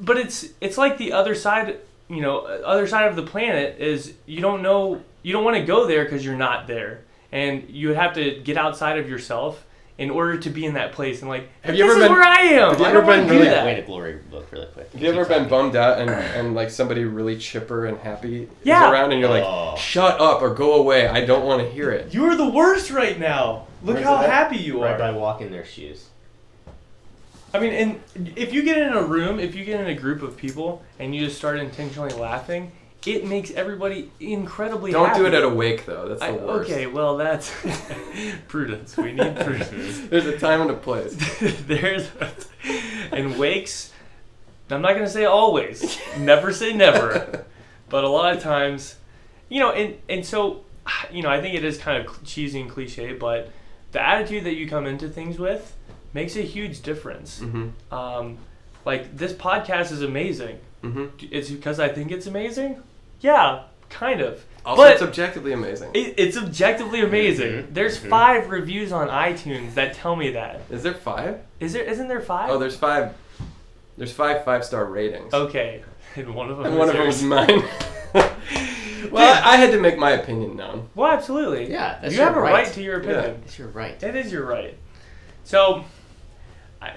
but 0.00 0.16
it's 0.16 0.46
it's 0.60 0.76
like 0.76 0.98
the 0.98 1.12
other 1.12 1.34
side 1.36 1.78
you 2.08 2.20
know 2.20 2.38
other 2.40 2.88
side 2.88 3.06
of 3.08 3.14
the 3.14 3.22
planet 3.22 3.78
is 3.80 4.14
you 4.26 4.40
don't 4.40 4.62
know 4.62 5.00
you 5.22 5.32
don't 5.32 5.44
want 5.44 5.56
to 5.56 5.62
go 5.62 5.86
there 5.86 6.02
because 6.04 6.24
you're 6.24 6.36
not 6.36 6.66
there 6.66 7.02
and 7.30 7.68
you 7.70 7.86
would 7.88 7.96
have 7.96 8.14
to 8.14 8.40
get 8.40 8.56
outside 8.56 8.98
of 8.98 9.08
yourself 9.08 9.64
in 9.98 10.10
order 10.10 10.38
to 10.38 10.48
be 10.50 10.64
in 10.64 10.74
that 10.74 10.92
place 10.92 11.20
and 11.22 11.28
like 11.28 11.48
Have 11.62 11.74
you 11.74 11.84
this 11.84 11.92
ever 11.96 12.02
is 12.02 12.08
been- 12.08 12.12
where 12.16 12.22
I 12.22 12.40
am. 12.42 12.70
have 12.70 12.78
you 12.80 12.86
I 12.86 12.90
ever 12.90 13.02
been 13.02 13.28
really- 13.28 13.44
that. 13.48 13.64
Way 13.66 13.74
to 13.74 13.82
glory 13.82 14.18
look 14.30 14.50
really 14.52 14.66
quick. 14.66 14.92
Have 14.92 15.02
you 15.02 15.10
ever 15.10 15.24
been 15.24 15.48
bummed 15.48 15.74
out 15.74 15.98
and, 15.98 16.08
and 16.10 16.54
like 16.54 16.70
somebody 16.70 17.04
really 17.04 17.36
chipper 17.36 17.86
and 17.86 17.98
happy 17.98 18.48
Yeah. 18.62 18.86
is 18.86 18.92
around 18.92 19.10
and 19.12 19.20
you're 19.20 19.28
like, 19.28 19.42
Oh. 19.44 19.74
shut 19.76 20.20
up 20.20 20.40
or 20.40 20.50
go 20.54 20.74
away. 20.74 21.08
I 21.08 21.24
don't 21.24 21.44
want 21.44 21.62
to 21.62 21.68
hear 21.68 21.90
it. 21.90 22.14
You're 22.14 22.36
the 22.36 22.48
worst 22.48 22.90
right 22.92 23.18
now. 23.18 23.66
Look 23.82 23.94
Where's 23.96 24.06
how 24.06 24.22
it 24.22 24.30
happy 24.30 24.56
you 24.56 24.82
are. 24.82 24.90
Right 24.90 24.98
by 24.98 25.10
walking 25.10 25.48
in 25.48 25.52
their 25.52 25.64
shoes. 25.64 26.06
I 27.52 27.58
mean, 27.58 27.72
and 27.72 28.32
if 28.36 28.52
you 28.52 28.62
get 28.62 28.76
in 28.78 28.92
a 28.92 29.02
room, 29.02 29.40
if 29.40 29.54
you 29.54 29.64
get 29.64 29.80
in 29.80 29.86
a 29.86 29.94
group 29.94 30.22
of 30.22 30.36
people 30.36 30.82
and 30.98 31.14
you 31.14 31.24
just 31.24 31.38
start 31.38 31.58
intentionally 31.58 32.12
laughing, 32.14 32.70
it 33.14 33.26
makes 33.26 33.50
everybody 33.52 34.10
incredibly 34.20 34.92
Don't 34.92 35.08
happy. 35.08 35.20
do 35.20 35.26
it 35.26 35.34
at 35.34 35.42
a 35.44 35.48
wake 35.48 35.86
though. 35.86 36.08
That's 36.08 36.20
the 36.20 36.26
I, 36.26 36.30
worst. 36.32 36.70
okay, 36.70 36.86
well 36.86 37.16
that's 37.16 37.52
prudence. 38.48 38.96
We 38.96 39.12
need 39.12 39.36
prudence. 39.40 40.00
There's 40.08 40.26
a 40.26 40.38
time 40.38 40.60
and 40.62 40.70
a 40.70 40.74
place. 40.74 41.14
There's 41.66 42.08
and 43.12 43.38
wakes. 43.38 43.92
I'm 44.70 44.82
not 44.82 44.94
gonna 44.94 45.08
say 45.08 45.24
always. 45.24 45.98
Never 46.18 46.52
say 46.52 46.72
never. 46.72 47.44
But 47.88 48.04
a 48.04 48.08
lot 48.08 48.36
of 48.36 48.42
times, 48.42 48.96
you 49.48 49.60
know, 49.60 49.72
and 49.72 49.96
and 50.08 50.24
so, 50.26 50.64
you 51.10 51.22
know, 51.22 51.30
I 51.30 51.40
think 51.40 51.54
it 51.54 51.64
is 51.64 51.78
kind 51.78 52.06
of 52.06 52.22
cheesy 52.24 52.60
and 52.60 52.70
cliche, 52.70 53.12
but 53.14 53.50
the 53.92 54.00
attitude 54.06 54.44
that 54.44 54.54
you 54.56 54.68
come 54.68 54.86
into 54.86 55.08
things 55.08 55.38
with 55.38 55.74
makes 56.12 56.36
a 56.36 56.42
huge 56.42 56.82
difference. 56.82 57.40
hmm 57.40 57.68
Um, 57.90 58.38
like 58.84 59.16
this 59.16 59.32
podcast 59.32 59.90
is 59.92 60.02
amazing. 60.02 60.58
hmm 60.82 61.06
It's 61.30 61.48
because 61.50 61.80
I 61.80 61.88
think 61.88 62.12
it's 62.12 62.26
amazing. 62.26 62.82
Yeah, 63.20 63.62
kind 63.90 64.20
of. 64.20 64.44
Also, 64.64 64.82
But- 64.82 64.92
it's 64.92 65.02
objectively 65.02 65.52
amazing. 65.52 65.90
It, 65.94 66.14
it's 66.18 66.36
objectively 66.36 67.00
amazing. 67.00 67.52
Mhm, 67.52 67.74
There's 67.74 67.98
mhm. 67.98 68.10
five 68.10 68.50
reviews 68.50 68.92
on 68.92 69.08
iTunes 69.08 69.74
that 69.74 69.94
tell 69.94 70.14
me 70.14 70.30
that. 70.32 70.60
Is 70.70 70.82
there 70.82 70.94
five? 70.94 71.40
Is 71.60 71.72
there? 71.72 71.84
Isn't 71.84 72.08
there 72.08 72.20
five? 72.20 72.50
Oh, 72.50 72.58
there's 72.58 72.76
five. 72.76 73.14
There's 73.96 74.12
five 74.12 74.44
five 74.44 74.64
star 74.64 74.84
ratings. 74.84 75.32
Okay, 75.32 75.82
and 76.16 76.34
one 76.34 76.50
of 76.50 76.58
them. 76.58 76.66
And 76.66 76.74
is 76.74 76.78
one 76.78 76.88
of 76.88 76.94
them 76.94 77.02
yours. 77.04 77.16
is 77.16 77.22
mine. 77.24 77.64
well, 79.10 79.42
I, 79.44 79.54
I 79.54 79.56
had 79.56 79.70
to 79.72 79.80
make 79.80 79.96
my 79.98 80.10
opinion 80.12 80.56
known. 80.56 80.88
Well, 80.94 81.10
absolutely. 81.10 81.70
Yeah, 81.70 81.98
that's 82.00 82.12
you 82.12 82.20
your 82.20 82.28
have 82.28 82.36
a 82.36 82.40
right. 82.40 82.52
right 82.64 82.72
to 82.74 82.82
your 82.82 83.00
opinion. 83.00 83.42
It's 83.44 83.58
your 83.58 83.68
right. 83.68 83.98
That 84.00 84.16
is 84.16 84.30
your 84.30 84.44
right. 84.44 84.76
So, 85.44 85.84
I, 86.82 86.92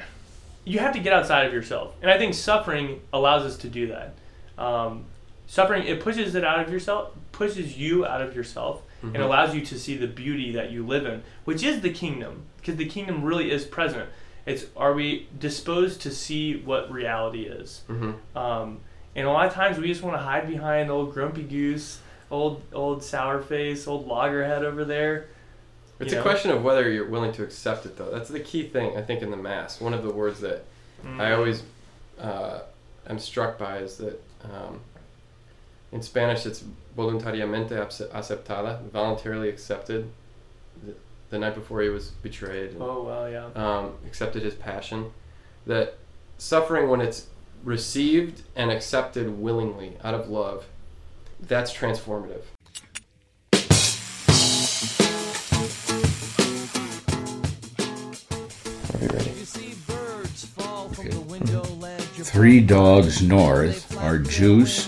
you 0.66 0.80
have 0.80 0.94
to 0.94 1.00
get 1.00 1.14
outside 1.14 1.46
of 1.46 1.54
yourself, 1.54 1.96
and 2.02 2.12
I 2.12 2.18
think 2.18 2.34
suffering 2.34 3.00
allows 3.14 3.44
us 3.44 3.58
to 3.60 3.70
do 3.70 3.88
that. 3.88 4.16
Um, 4.62 5.06
suffering 5.52 5.84
it 5.84 6.00
pushes 6.00 6.34
it 6.34 6.46
out 6.46 6.62
of 6.66 6.72
yourself, 6.72 7.12
pushes 7.34 7.78
you 7.78 8.06
out 8.06 8.22
of 8.22 8.34
yourself, 8.34 8.84
and 9.04 9.16
Mhm. 9.18 9.26
allows 9.26 9.54
you 9.54 9.60
to 9.66 9.78
see 9.78 9.98
the 9.98 10.08
beauty 10.08 10.54
that 10.54 10.72
you 10.72 10.86
live 10.88 11.06
in, 11.06 11.24
which 11.44 11.62
is 11.62 11.82
the 11.82 11.90
kingdom, 11.90 12.44
because 12.58 12.78
the 12.78 12.86
kingdom 12.86 13.22
really 13.22 13.52
is 13.52 13.66
present. 13.66 14.08
It's 14.46 14.68
are 14.78 14.94
we 14.94 15.28
disposed 15.38 16.00
to 16.04 16.10
see 16.12 16.56
what 16.56 16.90
reality 16.90 17.44
is? 17.48 17.82
hmm 17.88 18.12
Um, 18.34 18.80
and 19.14 19.28
a 19.28 19.30
lot 19.30 19.46
of 19.46 19.54
times 19.54 19.78
we 19.78 19.88
just 19.88 20.02
want 20.04 20.16
to 20.16 20.22
hide 20.24 20.48
behind 20.48 20.90
old 20.90 21.14
grumpy 21.14 21.44
goose, 21.44 22.00
old 22.30 22.62
old 22.72 23.04
sour 23.04 23.42
face, 23.42 23.90
old 23.90 24.08
loggerhead 24.08 24.64
over 24.64 24.86
there. 24.86 25.26
It's 26.00 26.14
You 26.14 26.20
a 26.20 26.22
question 26.22 26.50
of 26.52 26.64
whether 26.64 26.90
you're 26.90 27.10
willing 27.10 27.34
to 27.34 27.44
accept 27.44 27.86
it, 27.86 27.98
though. 27.98 28.10
That's 28.10 28.30
the 28.30 28.40
key 28.40 28.64
thing, 28.70 28.96
I 28.96 29.02
think, 29.02 29.22
in 29.22 29.32
the 29.32 29.38
Mass. 29.38 29.82
One 29.82 29.94
of 29.94 30.02
the 30.02 30.12
words 30.14 30.40
that 30.40 30.64
Mm. 31.06 31.20
I 31.20 31.34
always 31.34 31.64
uh, 32.20 32.60
am 33.10 33.20
struck 33.20 33.58
by 33.60 33.80
is 33.80 33.98
that 33.98 34.22
um, 34.46 34.80
in 35.92 36.02
Spanish 36.02 36.46
it's 36.46 36.64
voluntariamente 36.98 37.72
aceptada, 38.14 38.82
voluntarily 38.92 39.50
accepted. 39.50 40.10
The, 40.86 40.96
the 41.30 41.40
night 41.40 41.56
before 41.56 41.82
he 41.82 41.90
was 41.90 42.10
betrayed, 42.10 42.72
and, 42.72 42.82
Oh 42.82 43.04
well, 43.04 43.30
yeah. 43.30 43.50
um, 43.56 43.94
accepted 44.06 44.44
his 44.44 44.56
passion. 44.56 45.12
That 45.66 45.98
suffering, 46.38 46.90
when 46.90 47.02
it's 47.02 47.28
received 47.64 48.42
and 48.56 48.72
accepted 48.72 49.40
willingly 49.40 49.98
out 50.04 50.14
of 50.14 50.30
love, 50.30 50.66
that's 51.40 51.74
transformative. 51.74 52.44
Are 58.94 59.00
we 59.00 59.08
ready? 59.08 59.32
Three 62.24 62.62
Dogs 62.62 63.22
North 63.22 63.98
are 63.98 64.18
Juice, 64.18 64.88